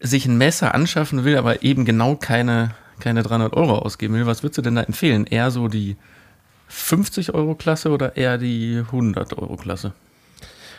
[0.00, 4.42] sich ein Messer anschaffen will, aber eben genau keine, keine 300 Euro ausgeben will, was
[4.42, 5.26] würdest du denn da empfehlen?
[5.26, 5.96] Eher so die
[6.68, 9.92] 50 Euro Klasse oder eher die 100 Euro Klasse?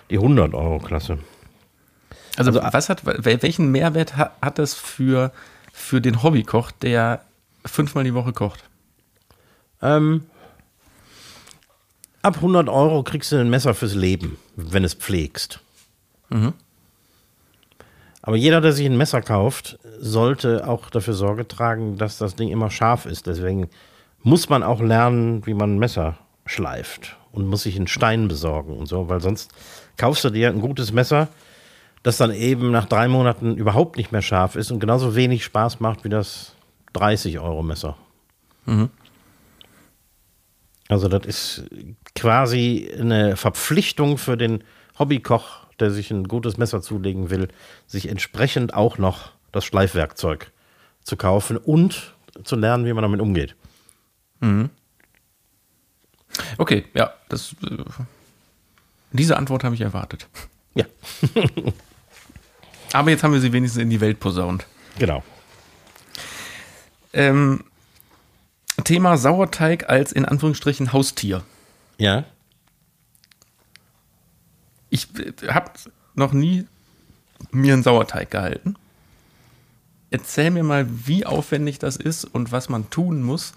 [0.09, 1.19] Die 100 Euro Klasse.
[2.37, 5.31] Also, was hat, wel- welchen Mehrwert hat, hat das für,
[5.71, 7.21] für den Hobbykoch, der
[7.65, 8.63] fünfmal die Woche kocht?
[9.81, 10.25] Ähm,
[12.21, 15.59] ab 100 Euro kriegst du ein Messer fürs Leben, wenn es pflegst.
[18.25, 22.49] Aber jeder, der sich ein Messer kauft, sollte auch dafür Sorge tragen, dass das Ding
[22.49, 23.27] immer scharf ist.
[23.27, 23.69] Deswegen
[24.23, 26.17] muss man auch lernen, wie man ein Messer
[26.47, 29.51] schleift und muss sich einen Stein besorgen und so, weil sonst
[29.97, 31.27] kaufst du dir ein gutes Messer,
[32.01, 35.79] das dann eben nach drei Monaten überhaupt nicht mehr scharf ist und genauso wenig Spaß
[35.79, 36.55] macht wie das
[36.93, 37.95] 30 Euro Messer.
[40.87, 41.65] Also das ist
[42.15, 44.63] quasi eine Verpflichtung für den
[44.97, 47.47] Hobbykoch, der sich ein gutes Messer zulegen will,
[47.87, 50.51] sich entsprechend auch noch das Schleifwerkzeug
[51.03, 52.13] zu kaufen und
[52.43, 53.55] zu lernen, wie man damit umgeht.
[56.57, 57.77] Okay, ja, das, äh,
[59.11, 60.27] diese Antwort habe ich erwartet.
[60.73, 60.85] Ja,
[62.93, 64.65] Aber jetzt haben wir sie wenigstens in die Welt posaunt.
[64.97, 65.23] genau.
[67.13, 67.63] Ähm,
[68.83, 71.43] Thema Sauerteig als in Anführungsstrichen Haustier.
[71.97, 72.25] Ja.
[74.89, 75.07] Ich
[75.47, 75.71] habe
[76.15, 76.65] noch nie
[77.51, 78.75] mir einen Sauerteig gehalten.
[80.11, 83.53] Erzähl mir mal, wie aufwendig das ist und was man tun muss.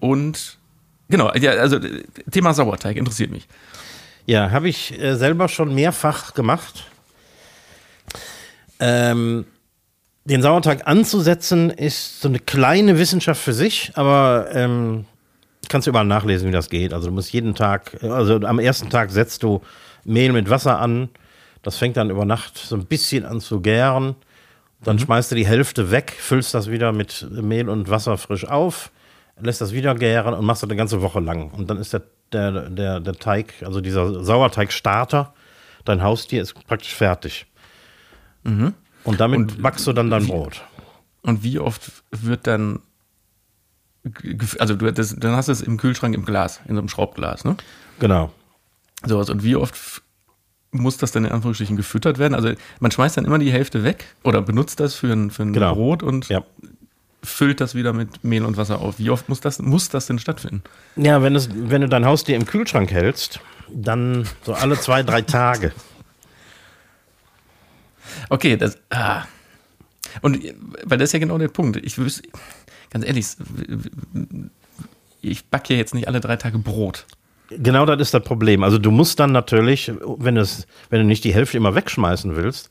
[0.00, 0.58] Und
[1.08, 3.48] genau, ja, also äh, Thema Sauerteig interessiert mich.
[4.26, 6.86] Ja, habe ich äh, selber schon mehrfach gemacht.
[8.78, 9.46] Ähm,
[10.24, 15.06] den Sauerteig anzusetzen ist so eine kleine Wissenschaft für sich, aber ähm,
[15.68, 16.92] kannst du überall nachlesen, wie das geht.
[16.92, 19.62] Also du musst jeden Tag, also am ersten Tag setzt du
[20.08, 21.08] Mehl mit Wasser an.
[21.62, 24.16] Das fängt dann über Nacht so ein bisschen an zu gären.
[24.82, 28.90] Dann schmeißt du die Hälfte weg, füllst das wieder mit Mehl und Wasser frisch auf,
[29.40, 31.50] lässt das wieder gären und machst das eine ganze Woche lang.
[31.50, 32.02] Und dann ist der,
[32.32, 35.34] der, der, der Teig, also dieser Sauerteigstarter,
[35.84, 37.46] dein Haustier ist praktisch fertig.
[39.04, 40.62] Und damit backst du dann dein Brot.
[41.22, 42.80] Und wie oft wird dann,
[44.60, 47.44] also du, das, dann hast du es im Kühlschrank im Glas, in so einem Schraubglas,
[47.44, 47.56] ne?
[47.98, 48.30] Genau.
[49.06, 49.30] Sowas.
[49.30, 50.02] Und wie oft
[50.70, 52.34] muss das denn in Anführungsstrichen gefüttert werden?
[52.34, 55.52] Also man schmeißt dann immer die Hälfte weg oder benutzt das für ein, für ein
[55.52, 55.74] Genau.
[55.74, 56.42] Brot und Ja.
[57.22, 58.98] füllt das wieder mit Mehl und Wasser auf.
[58.98, 60.62] Wie oft muss das, muss das denn stattfinden?
[60.96, 63.40] Ja, wenn, es, wenn du dein Haustier im Kühlschrank hältst,
[63.72, 65.72] dann so alle zwei, drei Tage.
[68.30, 68.78] Okay, das.
[68.90, 69.24] Ah.
[70.22, 70.42] Und
[70.84, 71.76] weil das ist ja genau der Punkt.
[71.84, 72.22] Ich wüsste,
[72.90, 73.26] ganz ehrlich,
[75.20, 77.06] ich backe ja jetzt nicht alle drei Tage Brot.
[77.48, 78.62] Genau das ist das Problem.
[78.62, 82.68] Also du musst dann natürlich, wenn, es, wenn du nicht die Hälfte immer wegschmeißen willst,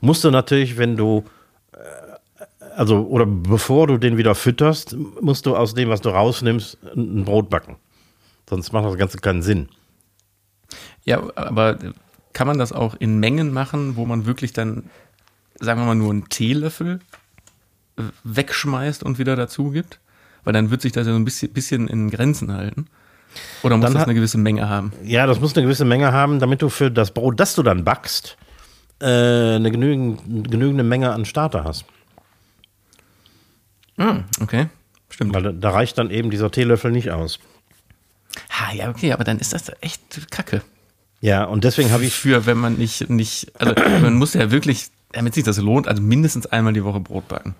[0.00, 1.24] musst du natürlich, wenn du,
[1.72, 1.78] äh,
[2.76, 7.24] also oder bevor du den wieder fütterst, musst du aus dem, was du rausnimmst, ein
[7.24, 7.76] Brot backen.
[8.48, 9.68] Sonst macht das Ganze keinen Sinn.
[11.04, 11.78] Ja, aber
[12.34, 14.90] kann man das auch in Mengen machen, wo man wirklich dann,
[15.58, 17.00] sagen wir mal, nur einen Teelöffel
[17.96, 20.00] äh, wegschmeißt und wieder dazu gibt?
[20.44, 22.86] Weil dann wird sich das ja so ein bisschen, bisschen in Grenzen halten.
[23.62, 24.92] Oder muss Dann das eine gewisse Menge haben?
[25.04, 27.84] Ja, das muss eine gewisse Menge haben, damit du für das Brot, das du dann
[27.84, 28.36] backst,
[29.00, 31.84] äh, eine genügend, genügende Menge an Starter hast.
[33.96, 34.66] Ah, okay,
[35.10, 35.34] stimmt.
[35.34, 37.38] Weil da, da reicht dann eben dieser Teelöffel nicht aus.
[38.48, 40.62] Ah, ja, okay, aber dann ist das echt kacke.
[41.20, 44.86] Ja, und deswegen habe ich Für, wenn man nicht, nicht, also man muss ja wirklich,
[45.12, 47.54] damit sich das lohnt, also mindestens einmal die Woche Brot backen.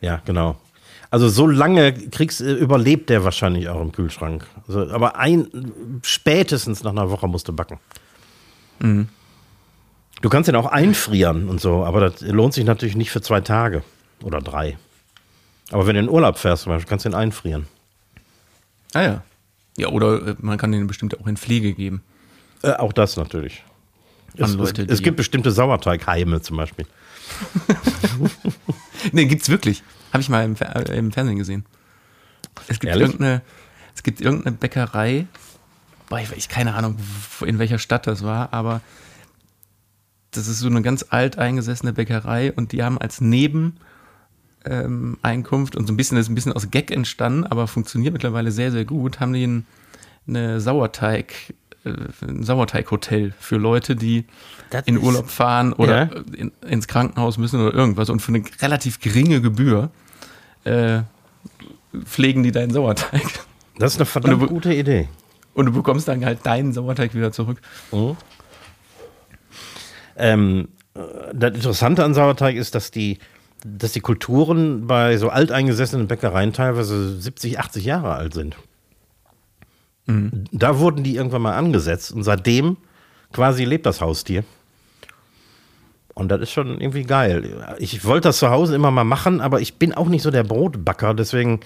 [0.00, 0.60] Ja, genau.
[1.10, 4.46] Also so lange kriegst, äh, überlebt der wahrscheinlich auch im Kühlschrank.
[4.66, 5.48] Also, aber ein,
[6.02, 7.78] spätestens nach einer Woche musst du backen.
[10.20, 13.40] Du kannst den auch einfrieren und so, aber das lohnt sich natürlich nicht für zwei
[13.40, 13.82] Tage
[14.22, 14.78] oder drei.
[15.70, 17.66] Aber wenn du in Urlaub fährst, zum Beispiel, kannst du den einfrieren.
[18.92, 19.22] Ah ja.
[19.76, 22.02] Ja, oder äh, man kann den bestimmt auch in Pflege geben.
[22.62, 23.64] Äh, auch das natürlich.
[24.36, 26.86] Es, Leute, es, es gibt bestimmte Sauerteigheime zum Beispiel.
[29.12, 29.82] nee, gibt's wirklich.
[30.14, 31.66] Habe ich mal im, äh, im, Fernsehen gesehen.
[32.68, 33.42] Es gibt irgendeine,
[33.96, 35.26] es gibt irgendeine Bäckerei,
[36.08, 36.96] boah, ich, ich keine Ahnung,
[37.44, 38.80] in welcher Stadt das war, aber
[40.30, 43.78] das ist so eine ganz alt eingesessene Bäckerei und die haben als Neben
[44.64, 48.12] ähm, Einkunft und so ein bisschen, das ist ein bisschen aus Gag entstanden, aber funktioniert
[48.12, 49.66] mittlerweile sehr, sehr gut, haben die ein,
[50.28, 51.54] eine Sauerteig,
[51.84, 51.92] äh,
[52.22, 54.26] ein Sauerteighotel für Leute, die
[54.70, 56.22] das in Urlaub fahren oder ja.
[56.36, 59.90] in, ins Krankenhaus müssen oder irgendwas und für eine relativ geringe Gebühr
[60.64, 61.02] äh,
[62.04, 63.22] pflegen die deinen Sauerteig.
[63.78, 65.08] Das ist eine verdammt du, gute Idee.
[65.54, 67.60] Und du bekommst dann halt deinen Sauerteig wieder zurück.
[67.92, 68.16] Mhm.
[70.16, 70.68] Ähm,
[71.32, 73.18] das Interessante an Sauerteig ist, dass die,
[73.64, 78.56] dass die Kulturen bei so alteingesessenen Bäckereien teilweise 70, 80 Jahre alt sind.
[80.06, 80.44] Mhm.
[80.52, 82.76] Da wurden die irgendwann mal angesetzt und seitdem
[83.32, 84.44] quasi lebt das Haustier.
[86.14, 87.74] Und das ist schon irgendwie geil.
[87.78, 90.44] Ich wollte das zu Hause immer mal machen, aber ich bin auch nicht so der
[90.44, 91.60] Brotbacker, deswegen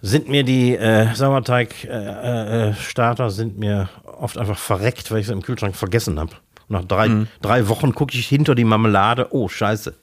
[0.00, 5.32] sind mir die äh, Sauerteig-Starter äh, äh, sind mir oft einfach verreckt, weil ich sie
[5.32, 6.30] im Kühlschrank vergessen habe.
[6.68, 7.26] Nach drei, mhm.
[7.40, 9.28] drei Wochen gucke ich hinter die Marmelade.
[9.30, 9.94] Oh, scheiße.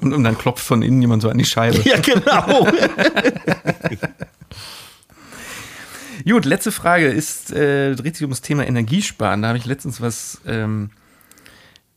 [0.00, 1.78] und, und, dann klopft von innen jemand so an die Scheibe.
[1.84, 2.66] Ja, genau.
[6.24, 9.42] Gut, letzte Frage ist, äh, dreht sich um das Thema Energiesparen.
[9.42, 10.90] Da habe ich letztens was ähm,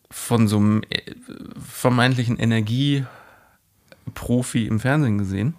[0.09, 1.01] von so einem äh,
[1.59, 3.07] vermeintlichen Energieprofi
[4.67, 5.55] im Fernsehen gesehen,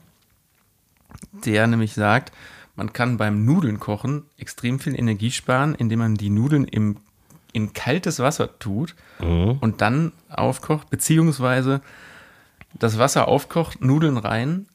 [1.45, 2.33] der nämlich sagt,
[2.75, 6.99] man kann beim Nudeln kochen extrem viel Energie sparen, indem man die Nudeln im
[7.57, 9.57] in kaltes Wasser tut mhm.
[9.63, 11.81] und dann aufkocht, beziehungsweise
[12.75, 14.67] das Wasser aufkocht, Nudeln rein,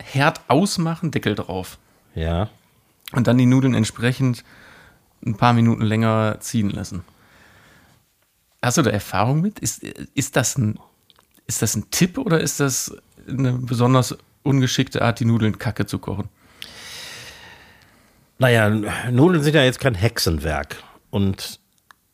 [0.00, 1.76] Herd ausmachen, Deckel drauf.
[2.14, 2.50] Ja.
[3.10, 4.44] Und dann die Nudeln entsprechend
[5.26, 7.02] ein paar Minuten länger ziehen lassen.
[8.62, 9.58] Hast du da Erfahrung mit?
[9.60, 10.78] Ist, ist, das ein,
[11.46, 12.94] ist das ein Tipp oder ist das
[13.28, 16.28] eine besonders ungeschickte Art, die Nudeln kacke zu kochen?
[18.38, 18.68] Naja,
[19.10, 20.76] Nudeln sind ja jetzt kein Hexenwerk.
[21.10, 21.60] Und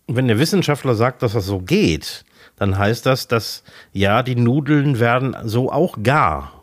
[0.07, 2.25] wenn der Wissenschaftler sagt, dass das so geht,
[2.57, 6.63] dann heißt das, dass ja, die Nudeln werden so auch gar.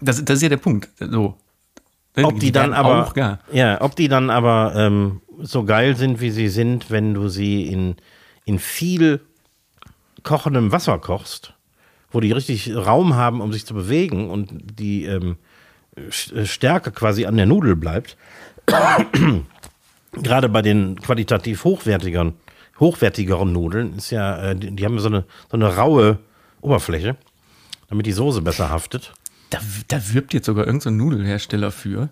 [0.00, 0.88] Das, das ist ja der Punkt.
[0.98, 1.36] So.
[2.22, 3.12] Ob die, die dann aber,
[3.52, 7.66] ja, ob die dann aber ähm, so geil sind, wie sie sind, wenn du sie
[7.66, 7.96] in,
[8.44, 9.20] in viel
[10.22, 11.54] kochendem Wasser kochst,
[12.10, 15.36] wo die richtig Raum haben, um sich zu bewegen und die ähm,
[16.10, 18.16] Stärke quasi an der Nudel bleibt
[20.12, 22.34] gerade bei den qualitativ hochwertigeren,
[22.78, 26.18] hochwertigeren Nudeln ist ja, äh, die, die, haben so eine, so eine raue
[26.60, 27.16] Oberfläche,
[27.88, 29.12] damit die Soße besser haftet.
[29.50, 32.10] Da, da wirbt jetzt sogar irgendein so Nudelhersteller für.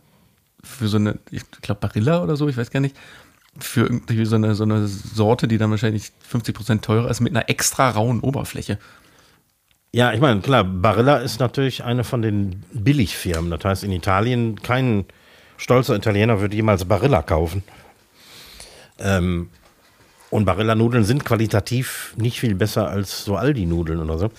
[0.64, 2.96] Für so eine, ich glaube Barilla oder so, ich weiß gar nicht.
[3.58, 7.48] Für irgendwie so eine, so eine Sorte, die dann wahrscheinlich 50% teurer ist, mit einer
[7.48, 8.78] extra rauen Oberfläche.
[9.92, 13.50] Ja, ich meine, klar, Barilla ist natürlich eine von den Billigfirmen.
[13.50, 15.06] Das heißt, in Italien kein
[15.56, 17.64] stolzer Italiener würde jemals Barilla kaufen.
[18.98, 19.50] Ähm,
[20.30, 24.30] und Barilla-Nudeln sind qualitativ nicht viel besser als so Aldi-Nudeln oder so.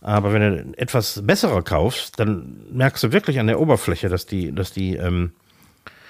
[0.00, 4.52] Aber wenn du etwas bessere kaufst, dann merkst du wirklich an der Oberfläche, dass die,
[4.52, 5.32] dass die ähm,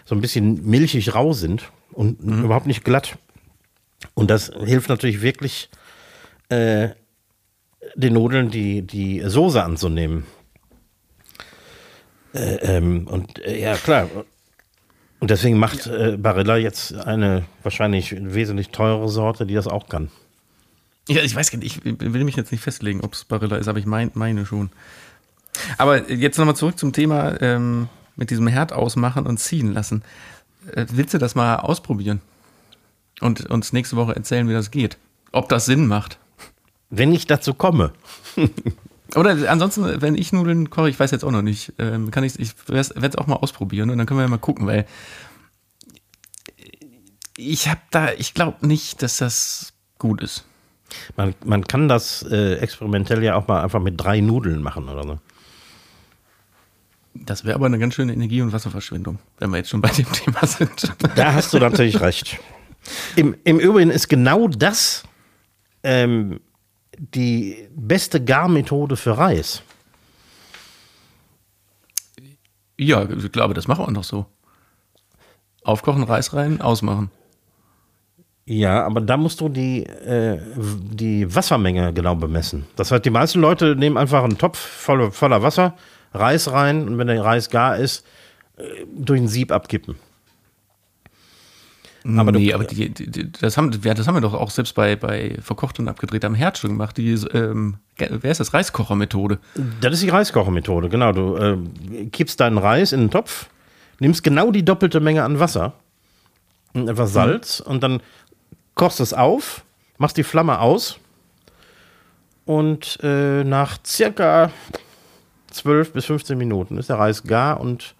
[0.08, 2.44] so ein bisschen milchig rau sind und mhm.
[2.44, 3.18] überhaupt nicht glatt.
[4.14, 5.68] Und das hilft natürlich wirklich,
[6.48, 6.88] äh,
[7.94, 10.24] den Nudeln die, die Soße anzunehmen.
[12.32, 14.08] Äh, ähm, und äh, ja, klar,
[15.20, 20.10] und deswegen macht äh, Barilla jetzt eine wahrscheinlich wesentlich teurere Sorte, die das auch kann.
[21.06, 23.68] Ja, ich weiß gar nicht, ich will mich jetzt nicht festlegen, ob es Barilla ist,
[23.68, 24.70] aber ich mein, meine schon.
[25.76, 27.88] Aber jetzt nochmal zurück zum Thema ähm,
[28.18, 30.02] mit diesem Herd ausmachen und ziehen lassen.
[30.72, 32.20] Äh, willst du das mal ausprobieren?
[33.20, 34.98] Und uns nächste Woche erzählen, wie das geht?
[35.32, 36.18] Ob das Sinn macht?
[36.90, 37.92] Wenn ich dazu komme.
[39.14, 42.38] Oder ansonsten, wenn ich Nudeln koche, ich weiß jetzt auch noch nicht, ähm, kann ich,
[42.38, 44.86] ich werde es auch mal ausprobieren und dann können wir ja mal gucken, weil
[47.38, 50.44] ich habe da, ich glaube nicht, dass das gut ist.
[51.16, 55.04] Man, man kann das äh, experimentell ja auch mal einfach mit drei Nudeln machen oder
[55.04, 55.18] so.
[57.14, 60.10] Das wäre aber eine ganz schöne Energie- und Wasserverschwendung, wenn wir jetzt schon bei dem
[60.12, 60.92] Thema sind.
[61.16, 62.38] Da hast du natürlich recht.
[63.16, 65.04] Im, Im Übrigen ist genau das
[65.82, 66.40] ähm,
[66.98, 69.62] die beste Garmethode für Reis.
[72.76, 74.26] Ja, ich glaube, das machen wir noch so.
[75.64, 77.10] Aufkochen, Reis rein, ausmachen.
[78.46, 82.66] Ja, aber da musst du die, äh, die Wassermenge genau bemessen.
[82.76, 85.74] Das heißt, die meisten Leute nehmen einfach einen Topf voller, voller Wasser,
[86.12, 88.04] Reis rein und wenn der Reis gar ist,
[88.56, 88.62] äh,
[88.96, 89.96] durch ein Sieb abkippen.
[92.16, 94.50] Aber nee, du- aber die, die, die, das, haben, ja, das haben wir doch auch
[94.50, 96.96] selbst bei, bei verkocht und abgedreht am Herd schon gemacht.
[96.96, 98.54] Die, ähm, wer ist das?
[98.54, 99.38] Reiskochermethode.
[99.80, 101.12] Das ist die Reiskochermethode, genau.
[101.12, 103.48] Du äh, kippst deinen Reis in den Topf,
[103.98, 105.74] nimmst genau die doppelte Menge an Wasser
[106.72, 108.00] und etwas Salz und dann
[108.74, 109.64] kochst es auf,
[109.98, 110.98] machst die Flamme aus
[112.46, 114.50] und äh, nach circa
[115.50, 117.94] 12 bis 15 Minuten ist der Reis gar und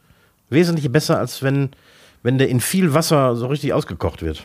[0.51, 1.71] wesentlich besser, als wenn,
[2.23, 4.45] wenn der in viel Wasser so richtig ausgekocht wird.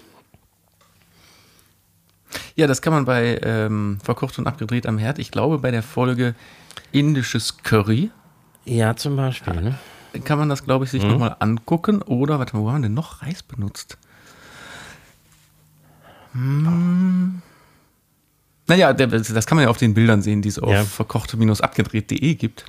[2.56, 5.20] Ja, das kann man bei ähm, verkocht und abgedreht am Herd.
[5.20, 6.36] Ich glaube, bei der Folge
[6.92, 8.12] indisches Curry
[8.66, 9.54] Ja, zum Beispiel.
[9.54, 9.78] Ne?
[10.26, 12.04] kann man das, glaube ich, sich nochmal angucken.
[12.04, 13.98] Oder, warte mal, wo haben wir denn noch Reis benutzt?
[16.34, 17.42] Hm.
[18.68, 20.84] Naja, das kann man ja auf den Bildern sehen, die es auf Ja.
[20.84, 22.66] verkochte-abgedreht.de gibt.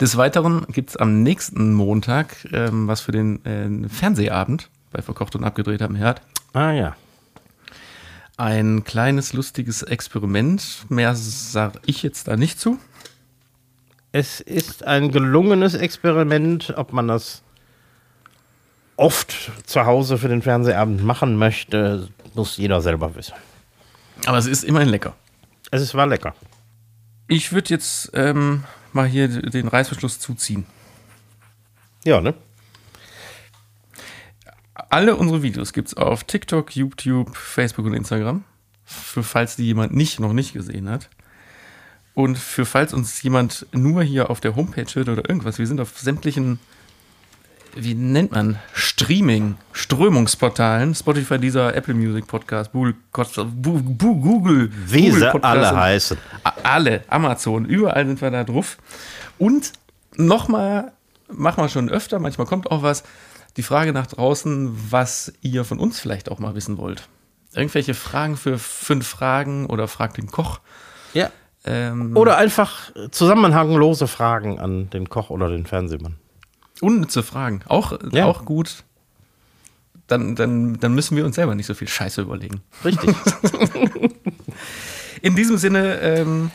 [0.00, 5.34] Des Weiteren gibt es am nächsten Montag ähm, was für den äh, Fernsehabend bei Verkocht
[5.36, 6.22] und Abgedreht am Herd.
[6.52, 6.96] Ah ja.
[8.36, 10.86] Ein kleines, lustiges Experiment.
[10.88, 12.78] Mehr sage ich jetzt da nicht zu.
[14.12, 17.42] Es ist ein gelungenes Experiment, ob man das
[18.96, 23.34] oft zu Hause für den Fernsehabend machen möchte, muss jeder selber wissen.
[24.26, 25.14] Aber es ist immerhin lecker.
[25.70, 26.34] Es ist, war lecker.
[27.28, 30.66] Ich würde jetzt ähm, mal hier den Reißverschluss zuziehen.
[32.04, 32.34] Ja, ne?
[34.74, 38.44] Alle unsere Videos gibt es auf TikTok, YouTube, Facebook und Instagram.
[38.84, 41.10] Für falls die jemand nicht, noch nicht gesehen hat.
[42.14, 45.80] Und für falls uns jemand nur hier auf der Homepage hört oder irgendwas, wir sind
[45.80, 46.58] auf sämtlichen,
[47.80, 55.44] wie nennt man, Streaming, Strömungsportalen, Spotify, dieser Apple Music Podcast, Google, Google, Wie Google Podcast
[55.44, 56.18] alle heißen.
[56.62, 58.78] Alle, Amazon, überall sind wir da drauf.
[59.38, 59.72] Und
[60.16, 60.92] nochmal,
[61.28, 63.04] machen wir schon öfter, manchmal kommt auch was,
[63.56, 67.08] die Frage nach draußen, was ihr von uns vielleicht auch mal wissen wollt.
[67.54, 70.60] Irgendwelche Fragen für fünf Fragen oder fragt den Koch.
[71.14, 71.30] Ja.
[71.64, 76.16] Ähm, Oder einfach zusammenhanglose Fragen an den Koch oder den Fernsehmann.
[76.82, 77.60] Unnütze Fragen.
[77.66, 78.26] Auch, Ja.
[78.26, 78.84] auch gut.
[80.06, 82.62] Dann, dann, dann müssen wir uns selber nicht so viel Scheiße überlegen.
[82.84, 83.10] Richtig.
[85.22, 86.50] In diesem Sinne ähm,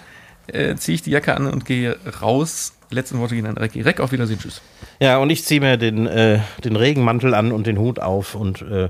[0.48, 2.74] äh, ziehe ich die Jacke an und gehe raus.
[2.90, 3.82] Letzten Worte gehen an Recki.
[3.82, 4.40] Reck, auf Wiedersehen.
[4.40, 4.62] Tschüss.
[5.00, 8.62] ja, und ich ziehe mir den, äh, den Regenmantel an und den Hut auf und
[8.64, 8.90] äh,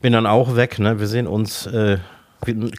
[0.00, 0.78] bin dann auch weg.
[0.78, 1.00] Ne?
[1.00, 1.98] Wir sehen uns, äh,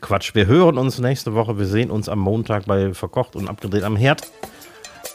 [0.02, 1.58] Quatsch, wir hören uns nächste Woche.
[1.58, 4.22] Wir sehen uns am Montag bei Verkocht und Abgedreht am Herd.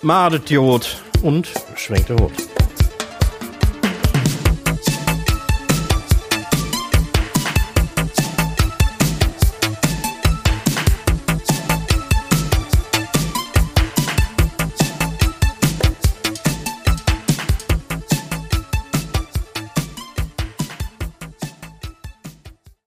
[0.02, 2.32] Madet Jod und schwenkt der Hut.